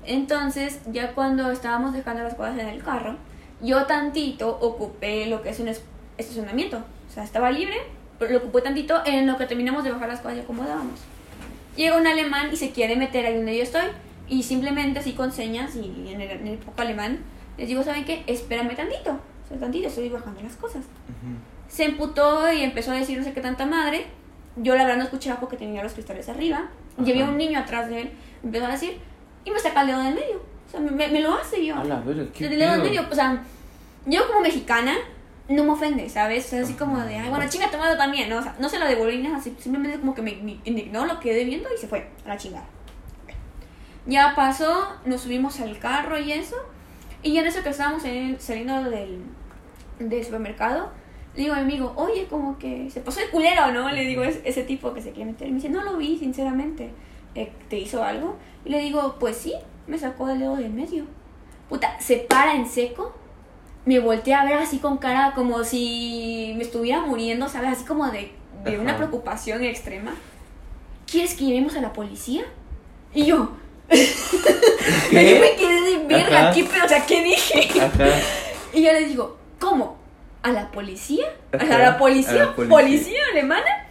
[0.04, 3.16] Entonces, ya cuando estábamos dejando las cosas en el carro,
[3.60, 5.82] yo tantito ocupé lo que es un es-
[6.16, 6.78] estacionamiento.
[6.78, 7.76] O sea, estaba libre,
[8.18, 11.00] pero lo ocupé tantito en lo que terminamos de bajar las cosas y acomodábamos.
[11.76, 13.82] Llega un alemán y se quiere meter ahí donde yo estoy.
[14.28, 17.18] Y simplemente así con señas y en el, en el poco alemán,
[17.58, 18.24] les digo, ¿saben qué?
[18.26, 19.10] Espérame tantito.
[19.12, 20.84] O sea, tantito, estoy bajando las cosas.
[21.68, 24.06] Se emputó y empezó a decir no sé qué tanta madre.
[24.56, 26.68] Yo la verdad no escuchaba porque tenía los cristales arriba.
[26.98, 27.32] Y había Ajá.
[27.32, 28.12] un niño atrás de él.
[28.42, 28.98] Empezó a decir
[29.44, 30.36] y me saca el dedo del medio.
[30.66, 31.76] O sea, me, me lo hace yo.
[31.76, 33.06] A la verga, qué El dedo del medio.
[33.10, 33.42] O sea,
[34.06, 34.94] yo como mexicana
[35.48, 36.46] no me ofende, ¿sabes?
[36.46, 38.38] O sea, así como de, ay, bueno, chinga tu madre también, ¿no?
[38.38, 41.06] O sea, no se lo devolví ni nada, así, simplemente como que me me indignó,
[41.06, 42.64] lo quedé viendo y se fue a la chingada.
[44.06, 46.56] Ya pasó, nos subimos al carro y eso.
[47.22, 49.20] Y ya en eso que estábamos en- saliendo del,
[49.98, 50.90] del supermercado,
[51.36, 53.90] le digo a mi amigo, oye, como que se pasó de culero, ¿no?
[53.90, 55.48] Le digo, es, ese tipo que se quiere meter.
[55.48, 56.90] Y me dice, no lo vi, sinceramente.
[57.34, 58.36] Eh, ¿Te hizo algo?
[58.64, 59.52] Y le digo, pues sí,
[59.86, 61.04] me sacó el dedo del medio.
[61.68, 63.14] Puta, se para en seco.
[63.84, 67.72] Me voltea a ver así con cara como si me estuviera muriendo, ¿sabes?
[67.72, 68.32] Así como de,
[68.64, 70.14] de una preocupación extrema.
[71.06, 72.44] ¿Quieres que llevemos a la policía?
[73.14, 73.50] Y yo,
[73.90, 76.50] yo me quedé de verga Ajá.
[76.50, 77.80] aquí, pero o sea, ¿qué dije?
[77.80, 78.06] Ajá.
[78.72, 79.96] Y yo les digo, ¿cómo?
[80.46, 81.26] ¿A la policía?
[81.52, 82.30] ¿A Ajá, la policía?
[82.42, 82.76] a la policía.
[82.76, 83.86] ¿Policía alemana?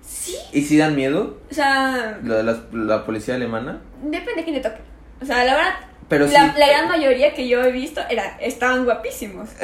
[0.00, 0.36] Sí.
[0.52, 3.80] ¿Y si dan miedo O sea, la, la, la policía alemana?
[4.02, 4.80] depende de quién le toque.
[5.20, 5.74] O sea, la verdad,
[6.08, 6.58] Pero la, sí.
[6.58, 9.48] la gran mayoría que yo he visto era, estaban guapísimos.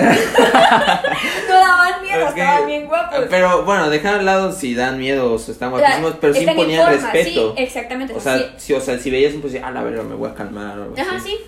[1.49, 3.21] no daban miedo, estaban bien guapos.
[3.31, 6.89] Pero bueno, dejar al lado si dan miedo o si están guapísimos, pero sí imponían
[6.93, 7.55] respeto.
[7.57, 8.15] Sí, exactamente.
[8.15, 8.45] O sea, sí.
[8.57, 10.83] si, o sea, si veías un policía, a la verga, me voy a calmar o
[10.85, 11.31] algo Ajá, así.
[11.31, 11.39] sí.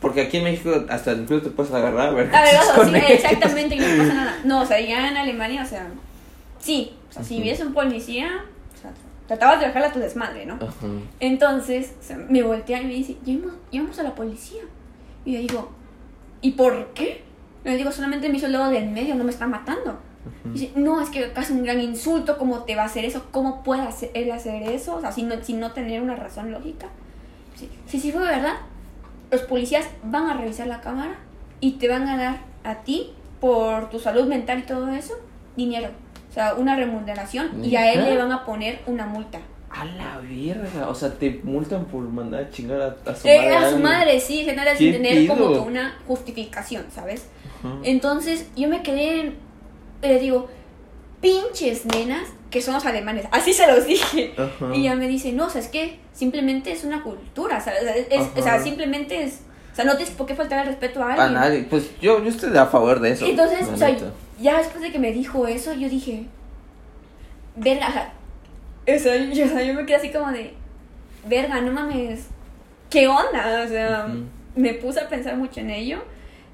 [0.00, 2.34] Porque aquí en México hasta incluso te puedes agarrar, ¿verdad?
[2.40, 3.10] A ver, o sea, Con sí, ellos.
[3.10, 4.38] exactamente, y no pasa nada.
[4.44, 5.88] No, o sea, ya en Alemania, o sea,
[6.60, 8.44] sí, o sea, si vies un policía,
[8.76, 8.92] o sea,
[9.26, 10.54] tratabas de dejarla a tu desmadre, ¿no?
[10.54, 10.86] Ajá.
[11.20, 14.62] Entonces, o sea, me voltea y me dice, llevamos, llevamos a la policía.
[15.24, 15.70] Y yo digo,
[16.40, 17.22] ¿y por qué?
[17.64, 19.98] Le digo, solamente me hizo el dedo del medio, no me está matando.
[20.44, 23.04] Y dice, no, es que acá es un gran insulto, ¿cómo te va a hacer
[23.04, 23.24] eso?
[23.30, 24.96] ¿Cómo puede hacer, él hacer eso?
[24.96, 26.88] O sea, sin no, sin no tener una razón lógica.
[27.56, 28.54] Sí, sí, sí fue verdad.
[29.30, 31.16] Los policías van a revisar la cámara
[31.60, 35.14] y te van a dar a ti, por tu salud mental y todo eso,
[35.56, 35.90] dinero.
[36.30, 39.38] O sea, una remuneración y a él le van a poner una multa.
[39.70, 40.88] A la verga.
[40.88, 43.56] O sea, te multan por mandar a chingar a, a su Eh, madre.
[43.56, 47.28] a su madre, sí, genera ¿Qué sin tener como que una justificación, ¿sabes?
[47.84, 49.34] Entonces yo me quedé en,
[50.02, 50.48] le digo,
[51.20, 54.32] pinches nenas que son los alemanes, así se los dije.
[54.38, 54.74] Ajá.
[54.74, 57.74] Y ella me dice, no, o sea, es que simplemente es una cultura, o sea,
[57.74, 59.40] es- o sea, simplemente es,
[59.72, 61.34] o sea, no tienes por qué faltar el respeto a A alguien.
[61.34, 61.66] nadie.
[61.68, 63.26] Pues yo, yo estoy a favor de eso.
[63.26, 63.94] Entonces, o sea,
[64.40, 66.24] ya después de que me dijo eso, yo dije,
[67.56, 68.12] verga,
[68.86, 70.54] o sea, yo, o sea, yo me quedé así como de,
[71.26, 72.26] verga, no mames,
[72.90, 73.62] ¿qué onda?
[73.64, 74.24] O sea, Ujú.
[74.56, 76.02] me puse a pensar mucho en ello.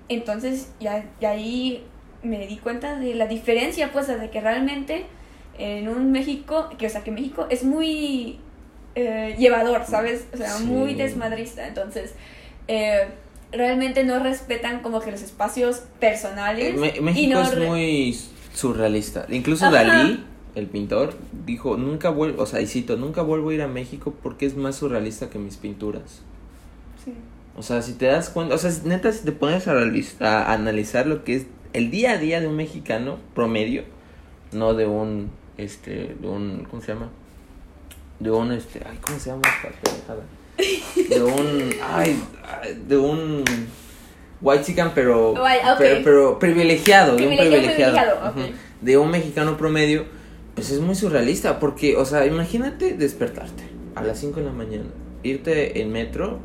[0.09, 1.85] Entonces, ya, ya ahí
[2.23, 5.07] me di cuenta de la diferencia, pues, de que realmente
[5.59, 8.39] en un México, que o sea, que México es muy
[8.97, 10.27] eh, llevador, ¿sabes?
[10.33, 10.65] O sea, Sí.
[10.65, 11.67] muy desmadrista.
[11.67, 12.15] Entonces,
[12.69, 13.09] eh,
[13.53, 16.75] realmente no respetan como que los espacios personales.
[16.97, 18.19] Y México no es muy
[18.53, 19.27] surrealista.
[19.31, 19.85] Incluso Ajá.
[19.85, 20.25] Dalí,
[20.55, 24.15] el pintor, dijo, nunca vuelvo, o sea, y cito, nunca vuelvo a ir a México
[24.23, 26.23] porque es más surrealista que mis pinturas.
[27.05, 27.13] Sí.
[27.57, 31.25] O sea, si te das cuenta, o sea, neta, si te pones a analizar lo
[31.25, 33.83] que es el día a día de un mexicano promedio,
[34.53, 37.11] no de un, este, de un, ¿cómo se llama?
[38.21, 41.15] De un, este, ay, ¿cómo se llama esta?
[41.15, 42.23] De un, ay,
[42.87, 43.45] de un
[44.41, 45.35] white chican, pero,
[45.79, 48.35] pero, pero privilegiado, de un Privilegiado,
[48.81, 50.05] de un mexicano promedio,
[50.55, 54.85] pues es muy surrealista, porque, o sea, imagínate despertarte a las 5 de la mañana,
[55.23, 56.39] irte en metro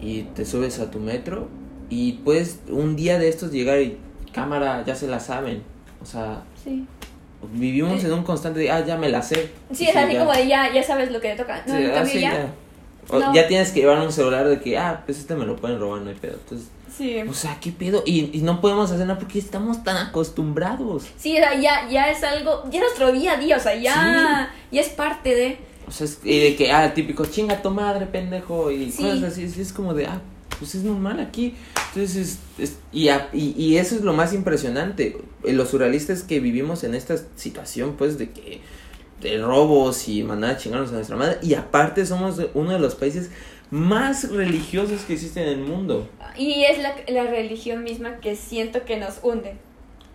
[0.00, 1.48] y te subes a tu metro
[1.88, 3.98] y puedes un día de estos llegar y
[4.32, 5.62] cámara, ya se la saben.
[6.02, 6.86] O sea, Sí.
[7.52, 9.50] Vivimos en un constante de, ah, ya me la sé.
[9.72, 10.18] Sí, es así ya.
[10.20, 11.62] como de ya, ya sabes lo que te toca.
[11.66, 12.32] No, Sí, en ah, cambio sí, ya.
[12.32, 12.54] ya.
[13.08, 13.34] O No.
[13.34, 16.02] ya tienes que llevar un celular de que, ah, pues este me lo pueden robar,
[16.02, 16.34] no hay pedo.
[16.42, 17.18] Entonces, Sí.
[17.28, 18.02] o sea, ¿qué pedo?
[18.06, 21.04] Y, y no podemos hacer nada porque estamos tan acostumbrados.
[21.16, 23.74] Sí, o sea, ya, ya es algo, ya es nuestro día a día, o sea,
[23.76, 25.58] ya, ya es parte de...
[25.86, 29.02] O sea, es, y de que, ah, típico, chinga tu madre, pendejo, y Sí.
[29.02, 29.44] cosas así.
[29.60, 30.20] Es como de, ah,
[30.58, 31.54] pues es normal aquí.
[31.96, 35.16] Entonces, es, y, a- y, eso es lo más impresionante.
[35.44, 38.60] Eh, Los surrealistas que vivimos en esta situación, pues, de que,
[39.22, 41.38] de robos y mandar a chingarnos a nuestra madre.
[41.42, 43.30] Y aparte, somos uno de los países
[43.70, 46.08] más religiosos que existen en el mundo.
[46.36, 49.56] Y es la, la religión misma que siento que nos hunde.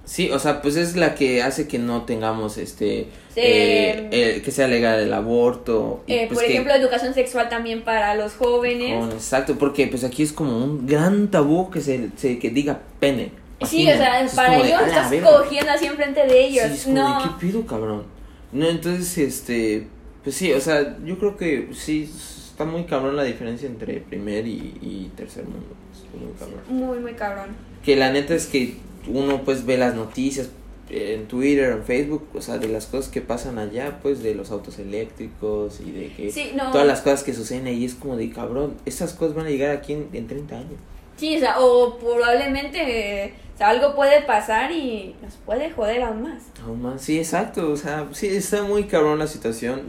[0.03, 3.07] Sí, o sea, pues es la que hace que no tengamos este.
[3.35, 6.03] Eh, el- que sea legal el aborto.
[6.07, 8.99] y Eh, pues por que- ejemplo, educación sexual también para los jóvenes.
[8.99, 12.81] Con- exacto, porque pues aquí es como un gran tabú que se, se que diga
[12.99, 13.31] pene.
[13.65, 15.37] Sí, o sea, para de, ellos "A la estás verga".
[15.37, 16.65] cogiendo así enfrente de ellos.
[16.67, 17.17] Sí, es como no.
[17.23, 18.03] de, ¿qué pido, cabrón?
[18.51, 19.87] No, entonces, este,
[20.23, 22.09] pues sí, o sea, yo creo que sí
[22.49, 25.67] está muy cabrón la diferencia entre primer y, y tercer mundo.
[25.93, 26.59] Es muy cabrón.
[26.67, 27.49] Muy, muy cabrón.
[27.85, 28.75] Que la neta es que
[29.07, 30.49] uno pues ve las noticias
[30.89, 34.35] eh, en Twitter, en Facebook, o sea, de las cosas que pasan allá, pues de
[34.35, 36.71] los autos eléctricos y de que Sí, no.
[36.71, 39.75] todas las cosas que suceden ahí es como de cabrón, esas cosas van a llegar
[39.75, 40.79] aquí en, en 30 años.
[41.17, 46.01] Sí, o sea, o probablemente eh, o sea, algo puede pasar y nos puede joder
[46.01, 46.43] aún más.
[46.65, 49.81] Aún más, sí, exacto, o sea, sí, está muy cabrón la situación.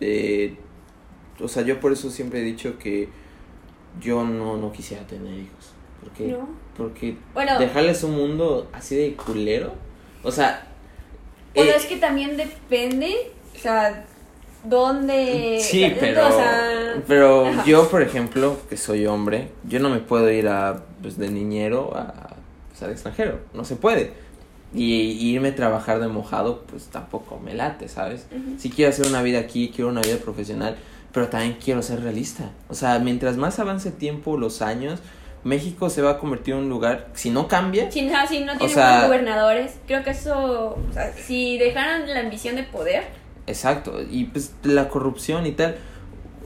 [0.00, 0.56] eh,
[1.40, 3.08] o sea, yo por eso siempre he dicho que
[4.00, 5.72] yo no, no quisiera tener hijos.
[6.00, 6.48] Porque, ¿No?
[6.76, 7.58] Porque Bueno.
[7.58, 9.72] dejarles un mundo así de culero,
[10.22, 10.66] o sea...
[11.54, 14.04] Bueno, eh, es que también depende, o sea,
[14.64, 15.58] dónde...
[15.60, 17.64] Sí, pero, o sea, pero ajá.
[17.64, 21.96] yo, por ejemplo, que soy hombre, yo no me puedo ir a, pues, de niñero
[21.96, 22.34] a,
[22.70, 24.12] pues, al extranjero, no se puede.
[24.74, 28.26] Y, y irme a trabajar de mojado, pues tampoco me late, ¿sabes?
[28.58, 30.76] Si quiero hacer una vida aquí, quiero una vida profesional,
[31.12, 32.50] pero también quiero ser realista.
[32.68, 34.98] O sea, mientras más avance el tiempo, los años,
[35.44, 38.58] México se va a convertir en un lugar, si no cambia, Si, no- si no
[38.68, 43.04] sea- buenos gobernadores, creo que eso, o sea, si dejaran la ambición de poder,
[43.46, 45.76] Exacto, y pues la corrupción y tal,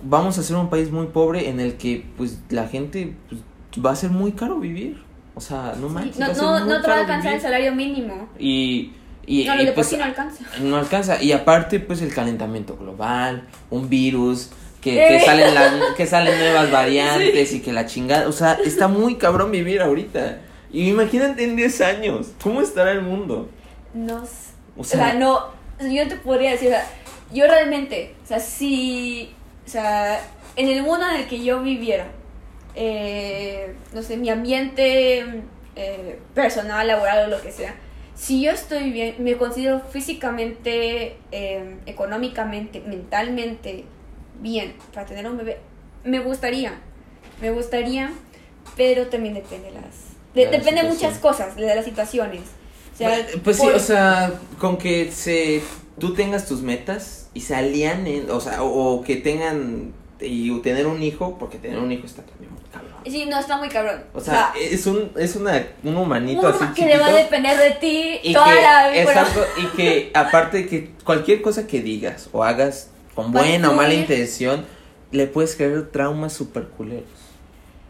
[0.03, 3.41] vamos a ser un país muy pobre en el que pues la gente pues,
[3.85, 5.03] va a ser muy caro vivir.
[5.37, 8.29] O sea, no sí, manches, no, no, no te va a alcanzar el salario mínimo.
[8.37, 8.95] Y,
[9.25, 10.43] y, No, y, de por pues, sí no alcanza.
[10.61, 11.23] no alcanza.
[11.23, 14.51] Y aparte, pues el calentamiento global, un virus,
[14.91, 15.21] que, que Eh.
[15.25, 15.55] salen
[15.97, 20.41] que salen nuevas variantes y que la chingada, o sea, está muy cabrón vivir ahorita.
[20.73, 23.49] Y imagínate en 10 años, ¿cómo estará el mundo?
[23.95, 25.47] No s- O O sea- no,
[25.81, 26.87] yo te podría decir, o sea,
[27.33, 29.35] yo realmente, o sea, si,
[29.67, 30.21] o sea,
[30.57, 32.07] en el mundo en el que yo viviera,
[32.75, 35.25] eh, no sé, mi ambiente
[35.77, 37.75] eh, personal, laboral o lo que sea,
[38.15, 43.85] si yo estoy bien, me considero físicamente, eh, económicamente, mentalmente
[44.41, 45.59] bien para tener un bebé,
[46.05, 46.79] me gustaría,
[47.41, 48.11] me gustaría,
[48.77, 49.85] pero también depende las,
[50.35, 52.43] de- la depende de muchas cosas, de las situaciones.
[52.95, 55.63] O sea, pues sí, por- o sea, con que se
[55.99, 60.87] tú tengas tus metas y se alianen, o sea, o, o que tengan y tener
[60.87, 62.95] un hijo, porque tener un hijo está también muy cabrón.
[63.07, 64.03] Sí, no, está muy cabrón.
[64.15, 66.89] O sea, es un es una un humanito así que chiquito.
[66.89, 69.03] le va a depender de ti y toda que, la vida.
[69.03, 73.95] exacto, y que aparte que cualquier cosa que digas o hagas con buena o mala
[73.95, 74.65] intención,
[75.11, 77.09] le puedes crear traumas super culeros.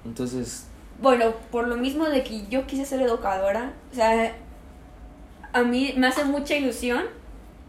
[0.06, 0.66] Entonces,
[1.02, 4.34] bueno, por lo mismo de que yo quise ser educadora, o sea,
[5.52, 7.04] a mí me hace mucha ilusión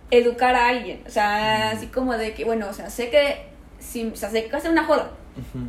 [0.09, 1.03] educar a alguien.
[1.05, 3.47] O sea, así como de que, bueno, o sea, sé que,
[3.77, 5.11] si, o sea, sé que va a ser una joda,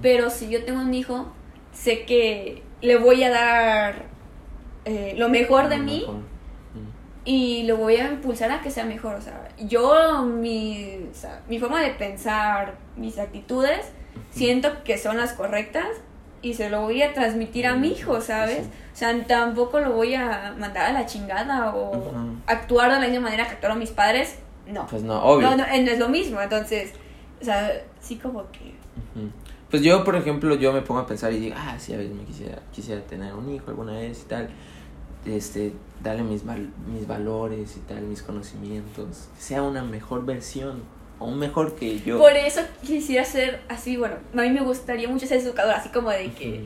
[0.00, 1.32] pero si yo tengo un hijo,
[1.72, 4.04] sé que le voy a dar
[4.84, 6.22] eh, lo mejor de lo mí mejor.
[7.24, 9.16] Y lo voy a impulsar a que sea mejor.
[9.16, 13.92] O sea, yo, mi, o sea, mi forma de pensar, mis actitudes,
[14.30, 15.88] siento que son las correctas
[16.42, 18.66] y se lo voy a transmitir a mi hijo, ¿sabes?
[18.92, 21.92] O sea, tampoco lo voy a mandar a la chingada o
[22.46, 24.38] actuar de la misma manera que actuaron mis padres.
[24.66, 24.86] No.
[24.86, 25.50] Pues no, obvio.
[25.50, 26.40] No, no, eh, no es lo mismo.
[26.40, 26.92] Entonces,
[27.40, 28.74] o sea, sí como que...
[29.70, 32.14] Pues yo, por ejemplo, yo me pongo a pensar y digo, ah, sí, a veces
[32.14, 34.48] me quisiera, quisiera tener un hijo alguna vez y tal.
[35.26, 39.28] Este, darle mis, val- mis valores y tal, mis conocimientos.
[39.36, 40.82] Que sea una mejor versión
[41.18, 42.18] o un mejor que yo.
[42.18, 46.10] Por eso quisiera ser así, bueno, a mí me gustaría mucho ser educadora, así como
[46.10, 46.64] de que...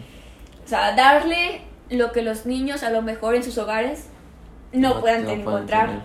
[0.65, 4.05] O sea, darle lo que los niños a lo mejor en sus hogares
[4.73, 6.05] no, puedan encontrar.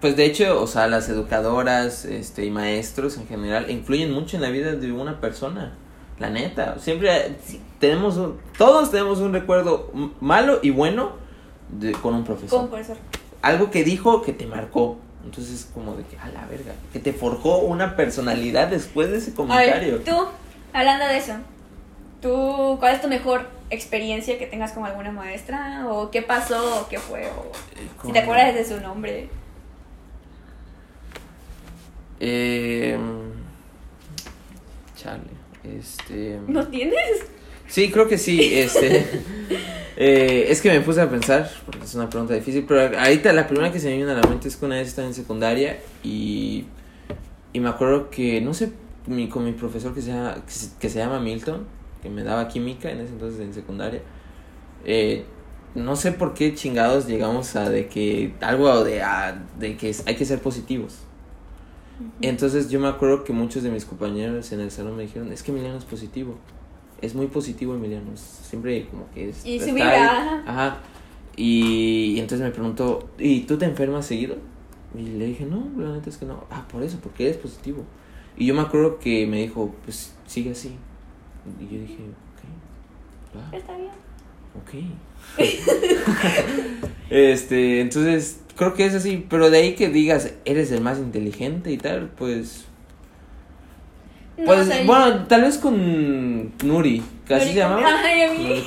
[0.00, 4.42] Pues de hecho, o sea, las educadoras este, y maestros en general influyen mucho en
[4.42, 5.76] la vida de una persona.
[6.18, 7.60] La neta, siempre Sí.
[7.78, 9.90] tenemos un, todos tenemos un recuerdo
[10.20, 11.12] malo y bueno
[11.72, 12.58] de, con un profesor.
[12.60, 12.96] Como profesor.
[13.42, 14.98] Algo que dijo que te marcó.
[15.24, 19.30] Entonces, como de que, a la verga, que te forjó una personalidad después de ese
[19.30, 19.92] A comentario.
[19.98, 20.16] ver, tú,
[20.72, 21.34] hablando de eso,
[22.20, 25.86] ¿tú cuál es tu mejor experiencia que tengas con alguna maestra?
[25.88, 26.82] ¿O qué pasó?
[26.82, 27.28] ¿O qué fue?
[27.28, 29.28] O si Con- te acuerdas de su nombre.
[32.20, 32.96] Eh,
[34.96, 35.22] chale,
[35.64, 36.40] este...
[36.46, 37.26] ¿No tienes?
[37.72, 38.38] Sí, creo que sí.
[38.52, 39.06] Este,
[39.96, 43.46] eh, es que me puse a pensar, porque es una pregunta difícil, pero ahorita la
[43.48, 45.78] primera que se me viene a la mente es que una vez estaba en secundaria
[46.04, 46.66] y,
[47.54, 48.72] y me acuerdo que, no sé,
[49.06, 51.64] mi, con mi profesor que se, llama, que, se, que se llama Milton,
[52.02, 54.02] que me daba química en ese entonces en secundaria,
[54.84, 55.24] eh,
[55.74, 60.14] no sé por qué chingados llegamos a de que algo de, a- de que hay
[60.14, 60.98] que ser positivos.
[62.20, 65.42] Entonces yo me acuerdo que muchos de mis compañeros en el salón me dijeron, es
[65.42, 66.36] que Emiliano es positivo.
[67.02, 68.12] Es muy positivo Emiliano.
[68.14, 69.44] es- Siempre como que es...
[69.44, 70.00] Y su está vibra, ahí".
[70.02, 70.42] ajá.
[70.46, 70.80] Ajá.
[71.36, 74.36] Y, y entonces me preguntó, ¿y tú te enfermas seguido?
[74.98, 76.44] Y le dije, no, la neta es que no.
[76.50, 77.84] Ah, por eso, porque eres positivo.
[78.36, 80.76] Y yo me acuerdo que me dijo, pues sigue así.
[81.60, 83.56] Y yo dije, ok, va.
[83.56, 83.90] Está bien.
[84.62, 84.74] Ok.
[87.10, 91.72] este, entonces, creo que es así, pero de ahí que digas, eres el más inteligente
[91.72, 92.66] y tal, pues...
[94.42, 97.82] No, Pues, o sea, bueno, tal vez con Nuri, Nuri se llamaba.
[98.04, 98.62] Ay, a mí.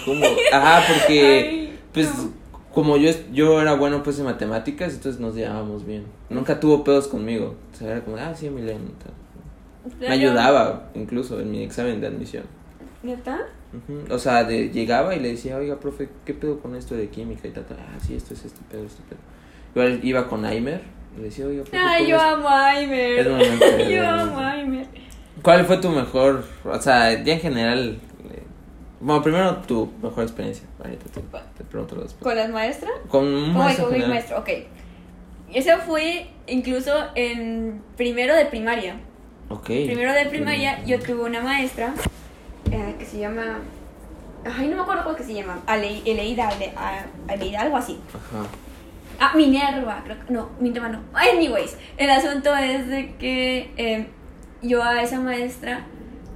[0.51, 2.32] Ajá, porque, Ay, pues, no.
[2.73, 6.05] como yo, yo era bueno, pues, en matemáticas, entonces nos llevábamos bien.
[6.30, 7.55] Nunca tuvo pedos conmigo.
[7.73, 8.86] O sea, era como, ah, sí, Emiliano.
[9.03, 9.13] tal.
[9.99, 12.43] Me ayudaba, incluso, en mi examen de admisión.
[13.03, 13.39] ¿Neta?
[13.71, 17.09] Ujú, O sea, de, llegaba y le decía, oiga, profe, ¿qué pedo con esto de
[17.09, 17.65] química y tal?
[17.65, 17.78] tal?
[17.80, 19.19] Ah, sí, esto es este pedo, este pedo.
[19.76, 20.82] Igual iba con Aimer
[21.15, 22.21] y le decía, oiga, profe, Ay, ¿cómo yo es?".
[22.23, 23.19] amo a Aimer.
[23.19, 23.26] Es
[23.89, 24.51] yo amo a.
[24.53, 24.88] Aimer.
[25.41, 27.99] ¿Cuál fue tu mejor, o sea, ya en general,
[28.31, 28.43] eh,
[28.99, 31.21] bueno, primero tu mejor experiencia, ahorita te,
[31.57, 32.23] te pregunto después.
[32.23, 32.91] ¿Con las maestras?
[33.09, 34.49] Con un Oh, maestro con mi maestro, ok.
[35.53, 38.95] Esa fue incluso en primero de primaria.
[39.49, 39.65] Ok.
[39.65, 41.93] Primero de primaria yo tuve una maestra
[42.71, 43.59] eh, que se llama...
[44.57, 45.61] Ay, no me acuerdo cómo que se llama.
[45.67, 46.73] Ale- Eleida, Ale-
[47.27, 47.99] Aleida, algo así.
[48.09, 48.47] Ajá.
[49.19, 50.33] Ah, Minerva, creo que...
[50.33, 50.99] No, Minerva no.
[51.13, 54.07] Anyways, el asunto es de que eh,
[54.68, 55.86] yo a esa maestra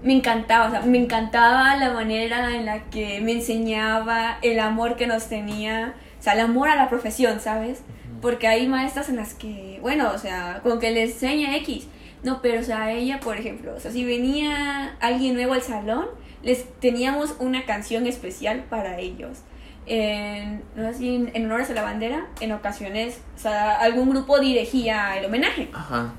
[0.04, 4.96] me encantaba, o sea, me encantaba la manera en la que me enseñaba, el amor
[4.96, 7.82] que nos tenía, o sea, el amor a la profesión, ¿sabes?
[8.22, 11.88] Porque hay maestras en las que, bueno, o sea, como que les enseña X,
[12.22, 16.08] No, pero o sea, ella, por ejemplo, o sea, si venía alguien nuevo al salón,
[16.44, 19.40] les teníamos una canción especial para ellos.
[19.86, 24.10] En, no sé si en, en honores a la bandera, en ocasiones, o sea, algún
[24.10, 25.70] grupo dirigía el homenaje.
[25.74, 26.14] Ajá.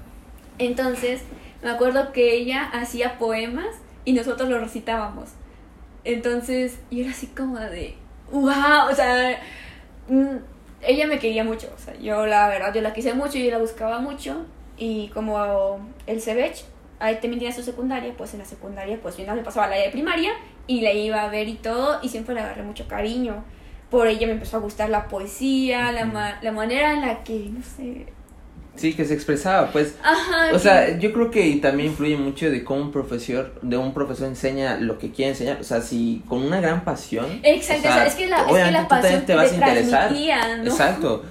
[0.59, 1.23] Entonces,
[1.63, 3.67] me acuerdo que ella hacía poemas
[4.05, 5.31] y nosotros los recitábamos.
[6.05, 7.95] Entonces, yo era así como de,
[8.33, 9.39] wow, o sea,
[10.09, 10.37] mm,
[10.83, 13.59] ella me quería mucho, o sea, yo la verdad, yo la quise mucho, yo la
[13.59, 14.47] buscaba mucho
[14.79, 16.65] y como el Cebech,
[17.01, 19.77] ahí también tenía su secundaria, pues en la secundaria, pues yo no le pasaba la
[19.77, 20.33] de primaria
[20.67, 23.45] y la iba a ver y todo y siempre le agarré mucho cariño.
[23.91, 27.51] Por ella me empezó a gustar la poesía, la, ma- la manera en la que,
[27.51, 28.07] no sé,
[28.81, 29.97] Sí, que se expresaba, pues.
[30.03, 33.93] ajá, O sea, yo creo que también influye mucho de cómo un profesor, de un
[33.93, 35.59] profesor enseña lo que quiere enseñar.
[35.61, 37.41] O sea, si con una gran pasión.
[37.43, 40.13] Exacto, o sea, es que la, es que la pasión te vas a interesar.
[40.13, 40.65] ¿no?
[40.65, 41.25] Exacto.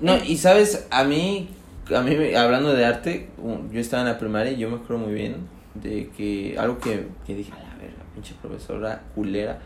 [0.00, 1.50] No, y sabes, a mí,
[1.94, 3.28] a mí, hablando de arte,
[3.70, 5.36] yo estaba en la primaria y yo me acuerdo muy bien
[5.74, 9.60] de que algo que, que dije, a la verga, pinche profesora culera,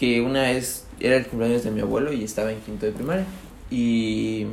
[0.00, 3.26] que una vez era el cumpleaños de mi abuelo y estaba en quinto de primaria.
[3.70, 4.46] Y,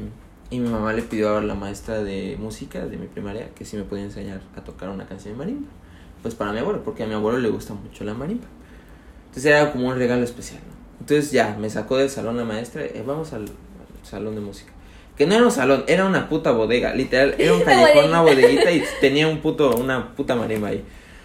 [0.51, 3.77] y mi mamá le pidió a la maestra de música de mi primaria que si
[3.77, 5.69] me podía enseñar a tocar una canción de marimba.
[6.21, 8.47] Pues para mi abuelo, porque a mi abuelo le gusta mucho la marimba.
[9.27, 10.79] Entonces era como un regalo especial, ¿no?
[11.01, 13.47] Entonces ya, me sacó del salón la maestra, eh, vamos al, al
[14.05, 14.71] salón de música.
[15.15, 18.63] Que no era un salón, era una puta bodega, literal, era un callejón, una bodeguita.
[18.63, 20.83] bodeguita y tenía un puto, una puta marimba ahí.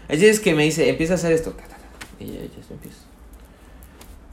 [0.08, 1.78] Así es que me dice, empieza a hacer esto, ta, ta, ta,
[2.20, 2.98] y ya, ya se empieza.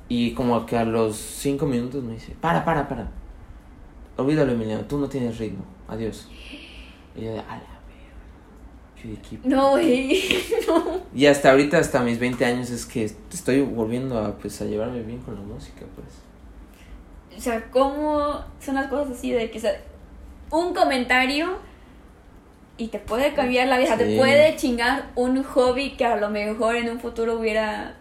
[0.09, 3.20] Y como que a los cinco minutos me dice, para, para, para.
[4.21, 6.27] Olvídalo, Emiliano, tú no tienes ritmo, adiós.
[7.15, 9.01] Y yo de, a la verga.
[9.03, 10.23] Yo de, ¿qué No, güey,
[10.67, 11.01] no.
[11.13, 15.01] y hasta ahorita, hasta mis 20 años, es que estoy volviendo a, pues, a llevarme
[15.03, 16.07] bien con la música, pues.
[17.37, 19.71] O sea, ¿cómo son las cosas así de que, o sea,
[20.51, 21.57] un comentario
[22.77, 24.03] y te puede cambiar la vida, Sí.
[24.03, 27.95] te puede chingar un hobby que a lo mejor en un futuro hubiera...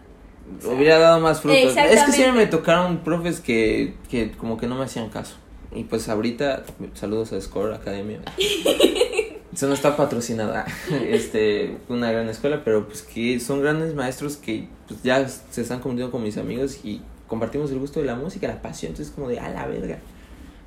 [0.57, 1.75] o sea, Hubiera dado más frutos.
[1.77, 5.35] Es que siempre me tocaron profes que, que como que no me hacían caso.
[5.73, 6.63] Y pues ahorita,
[6.93, 8.19] saludos a Score Academia.
[9.53, 10.65] Eso no está patrocinada,
[11.09, 15.81] este, una gran escuela, pero pues que son grandes maestros que pues ya se están
[15.81, 19.27] convirtiendo con mis amigos y compartimos el gusto de la música, la pasión, entonces como
[19.27, 19.99] de, a la verga.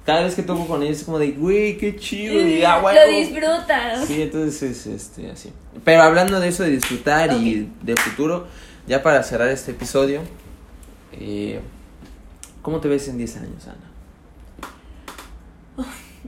[0.04, 2.84] Cada vez que toco con ellos es como de, güey, qué chido, y ah, Lo
[2.84, 3.10] huevo".
[3.10, 4.06] disfrutas.
[4.06, 5.50] Sí, entonces es este, así.
[5.82, 8.46] Pero hablando de eso de disfrutar y de futuro,
[8.86, 10.20] ya para cerrar este episodio,
[11.12, 11.58] eh,
[12.60, 13.93] ¿cómo te ves en 10 años, Ana?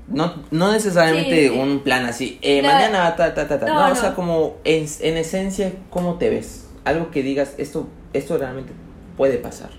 [0.08, 1.58] No, no necesariamente Sí, sí.
[1.58, 2.68] un plan así, eh, No.
[2.68, 3.66] mañana, ta, ta, ta, ta.
[3.66, 6.68] No, No, o sea, como en, en esencia, ¿cómo te ves?
[6.84, 8.72] Algo que digas, esto, esto realmente
[9.16, 9.70] puede pasar.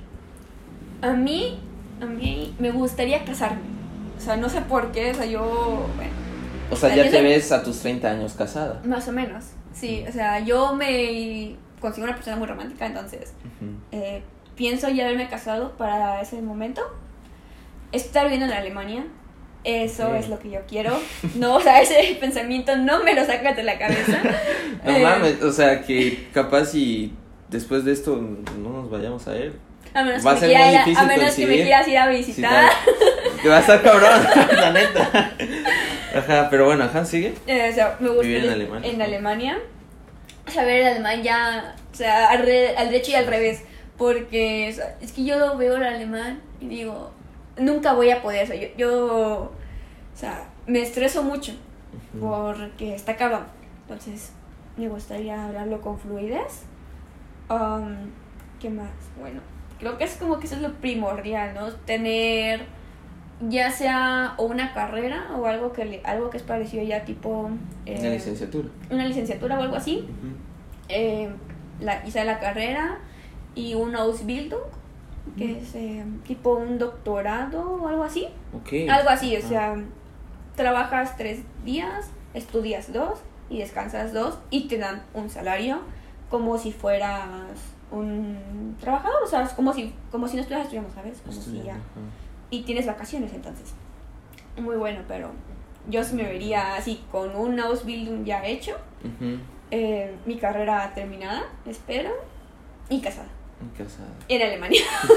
[1.02, 1.60] A mí,
[2.02, 3.62] a mí me gustaría casarme.
[4.18, 6.12] O sea, no sé por qué, o sea, yo, bueno,
[6.72, 8.82] O sea, ya te soy- ves a tus 30 años casada.
[8.84, 9.46] más o menos.
[9.74, 13.32] Sí, o sea, yo me consigo una persona muy romántica, entonces
[13.92, 14.24] eh,
[14.56, 16.82] pienso ya haberme casado para ese momento.
[17.92, 19.06] Estar viviendo en Alemania,
[19.68, 20.98] eso es lo que yo quiero.
[21.36, 24.18] No, o sea, ese pensamiento no me lo sacas de la cabeza.
[24.86, 27.14] No Eh, mames, o sea, que capaz y
[27.50, 29.54] después de esto no nos vayamos a ver.
[29.94, 32.08] A menos, Va a que, ser me, quiera a- menos que me quieras ir a
[32.08, 32.70] visitar.
[33.42, 34.12] Te va a estar cabrón,
[34.54, 35.32] la neta.
[36.16, 37.34] Ajá, pero bueno, ajá, sigue.
[37.48, 38.92] Eh, o sea, me gusta Vivir en Alemania.
[38.92, 39.58] En Alemania.
[40.54, 43.64] Saber alemán ya, o sea, al, re- al derecho y al revés.
[43.98, 47.12] Porque o sea, es que yo veo el alemán y digo,
[47.58, 48.44] nunca voy a poder.
[48.46, 49.52] O sea, yo, yo
[50.18, 51.54] o sea, me estreso mucho
[52.20, 53.44] porque está cabrón.
[53.84, 54.32] Entonces,
[54.76, 56.64] me gustaría hablarlo con fluidez.
[57.52, 57.96] Um,
[58.60, 58.90] ¿Qué más?
[59.20, 59.42] Bueno,
[59.80, 61.72] creo que es como que eso es lo primordial, ¿no?
[61.72, 62.66] Tener
[63.48, 67.52] ya sea o una carrera o algo que le- algo que es parecido ya tipo
[67.86, 68.70] eh, La licenciatura.
[68.90, 70.08] una licenciatura o algo así
[70.90, 71.30] eh,
[71.80, 72.98] la, hice la carrera
[73.54, 74.64] y un Ausbildung
[75.38, 78.90] que es eh, tipo un doctorado o algo así Ok.
[78.90, 79.48] algo así o Ah.
[79.48, 79.76] sea
[80.58, 85.80] trabajas tres días estudias dos y descansas dos y te dan un salario
[86.30, 87.30] como si fueras
[87.90, 91.64] un trabajador o sea es como si como si no estuvieras estudiando sabes como si
[91.64, 91.78] ya
[92.50, 93.74] y tienes vacaciones entonces.
[94.58, 95.32] Muy bueno, pero
[95.88, 98.76] yo sí me vería así con un Ausbildung ya hecho,
[99.72, 102.12] eh, mi carrera terminada, espero,
[102.90, 103.30] y casada.
[103.60, 104.10] En casada.
[104.28, 104.84] En Alemania.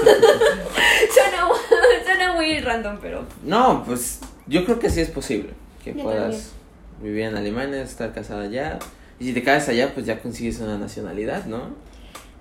[1.13, 1.47] suena,
[2.05, 5.51] suena muy random, pero No, pues yo creo que sí es posible
[5.83, 6.53] que Yo puedas
[6.99, 7.03] también.
[7.03, 8.79] vivir en Alemania, estar casada allá.
[9.19, 11.69] Y si te casas allá, pues ya consigues una nacionalidad, ¿no?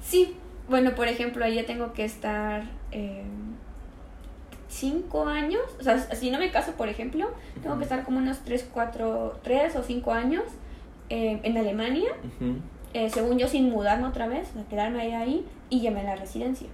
[0.03, 0.37] sí.
[0.69, 3.25] Bueno, por ejemplo, ahí ya tengo que estar eh,
[4.69, 5.63] cinco años.
[5.81, 7.29] O sea, si no me caso, por ejemplo,
[7.61, 10.45] tengo que estar como unos tres, cuatro, tres o cinco años
[11.09, 12.11] eh, en Alemania,
[12.95, 16.15] eh, según yo, sin mudarme otra vez, a quedarme ahí, ahí y llamé a la
[16.17, 16.69] residencia.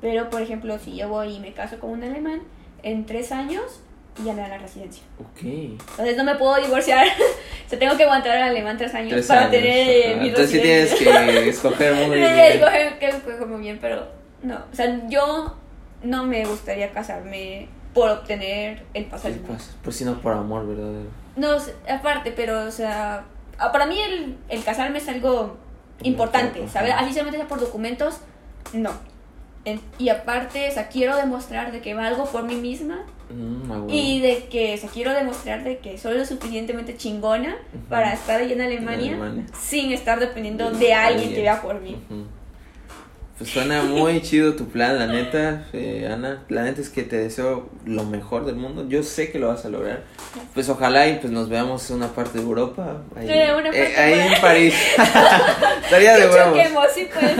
[0.00, 2.40] Pero, por ejemplo, si yo voy y me caso con un alemán,
[2.82, 3.80] en tres años
[4.24, 5.02] llamé a la residencia.
[5.20, 5.42] Ok.
[5.42, 7.06] Entonces no me puedo divorciar.
[7.66, 10.20] o sea, tengo que aguantar al alemán tres años Tres para años, tener ajá.
[10.22, 12.34] mi Entonces sí tienes que escoger muy bien.
[12.34, 14.06] escoger que escoger muy bien, pero
[14.42, 14.56] no.
[14.72, 15.56] O sea, yo
[16.02, 19.34] no me gustaría casarme por obtener el ¿Qué pasaje.
[19.46, 19.72] pasa?
[19.82, 21.08] Pues si no por amor verdadero.
[21.36, 21.56] No,
[21.88, 23.24] aparte, pero, o sea,
[23.58, 25.56] ah, para mí el, el casarme es algo
[26.02, 26.66] importante.
[26.68, 26.92] ¿sabes?
[26.96, 28.18] Así solamente sea por documentos,
[28.72, 28.90] no.
[29.64, 33.78] En- y aparte, o sea, quiero demostrar de que valgo por mí misma Mm, ah,
[33.78, 33.86] bueno.
[33.90, 37.56] y de que, o sea, quiero demostrar de que soy lo suficientemente chingona
[37.88, 39.46] para estar ahí en Alemania, Alemania.
[39.60, 41.96] sin estar dependiendo De de alguien que vea por mí.
[43.36, 46.44] Pues suena muy chido tu plan, la neta, eh, Ana.
[46.48, 48.88] La neta es que te deseo lo mejor del mundo.
[48.88, 50.04] Yo sé que lo vas a lograr.
[50.54, 53.02] Pues ojalá y pues nos veamos en una parte de Europa.
[53.14, 54.74] Ahí, Eh, eh, ahí en París.
[55.84, 56.22] Estaría de
[56.94, 57.34] sí, pues.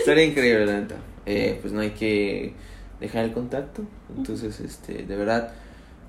[0.00, 0.96] Estaría increíble, la neta.
[1.24, 2.52] Eh, pues no hay que
[3.00, 3.82] dejar el contacto.
[4.16, 5.52] Entonces, este, de verdad,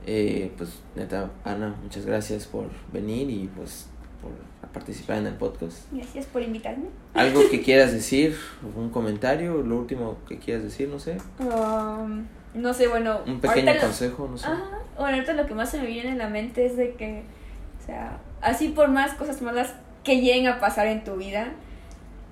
[0.05, 3.87] eh, pues neta, Ana, muchas gracias por venir y pues
[4.21, 4.31] por
[4.71, 5.91] participar en el podcast.
[5.91, 6.85] Gracias por invitarme.
[7.13, 8.35] ¿Algo que quieras decir?
[8.75, 9.61] ¿Un comentario?
[9.63, 10.87] ¿Lo último que quieras decir?
[10.89, 11.17] No sé.
[11.39, 13.21] Um, no sé, bueno.
[13.25, 14.45] Un pequeño lo- consejo, no sé.
[14.47, 14.79] Ajá.
[14.97, 17.23] Bueno, ahorita lo que más se me viene en la mente es de que,
[17.81, 19.73] o sea, así por más cosas malas
[20.03, 21.53] que lleguen a pasar en tu vida,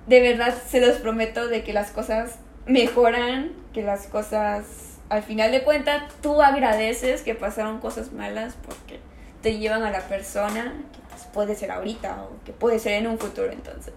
[0.06, 4.64] de verdad se los prometo de que las cosas mejoran, que las cosas,
[5.08, 9.00] al final de cuentas, tú agradeces que pasaron cosas malas porque
[9.42, 13.06] te llevan a la persona que pues, puede ser ahorita o que puede ser en
[13.06, 13.50] un futuro.
[13.50, 13.94] Entonces,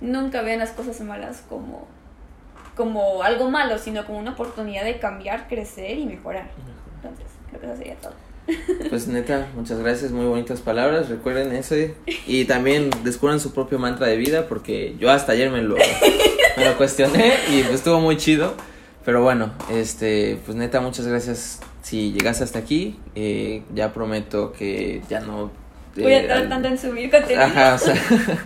[0.00, 1.86] nunca vean las cosas malas como
[2.76, 6.50] como algo malo, sino como una oportunidad de cambiar, crecer y mejorar.
[6.96, 8.14] Entonces, creo que eso sería todo.
[8.90, 11.94] Pues neta, muchas gracias, muy bonitas palabras, recuerden ese
[12.26, 15.76] y también descubran su propio mantra de vida porque yo hasta ayer me lo,
[16.56, 18.54] me lo cuestioné y pues estuvo muy chido,
[19.04, 25.02] pero bueno, este, pues neta, muchas gracias si llegaste hasta aquí, eh, ya prometo que
[25.08, 25.50] ya no...
[25.96, 27.42] Voy a eh, estar tanto en subir contenido.
[27.42, 27.94] Ajá, o sea,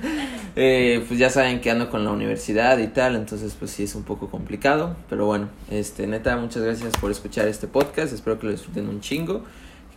[0.56, 3.94] eh, pues ya saben que ando con la universidad y tal, entonces pues sí es
[3.94, 8.46] un poco complicado, pero bueno, este, neta, muchas gracias por escuchar este podcast, espero que
[8.46, 9.44] lo disfruten un chingo,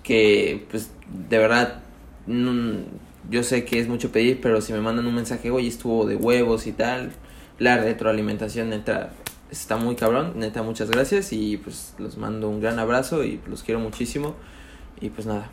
[0.04, 0.92] que pues
[1.28, 1.80] de verdad,
[2.28, 2.74] mm,
[3.32, 6.18] yo sé que es mucho pedir, pero si me mandan un mensaje, oye, estuvo de
[6.18, 7.12] huevos y tal,
[7.58, 9.12] la retroalimentación neta
[9.52, 13.64] está muy cabrón, neta, muchas gracias y pues los mando un gran abrazo y los
[13.64, 14.36] quiero muchísimo
[15.02, 15.50] y pues nada.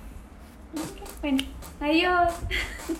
[1.20, 1.42] Bueno,
[1.80, 2.32] adiós.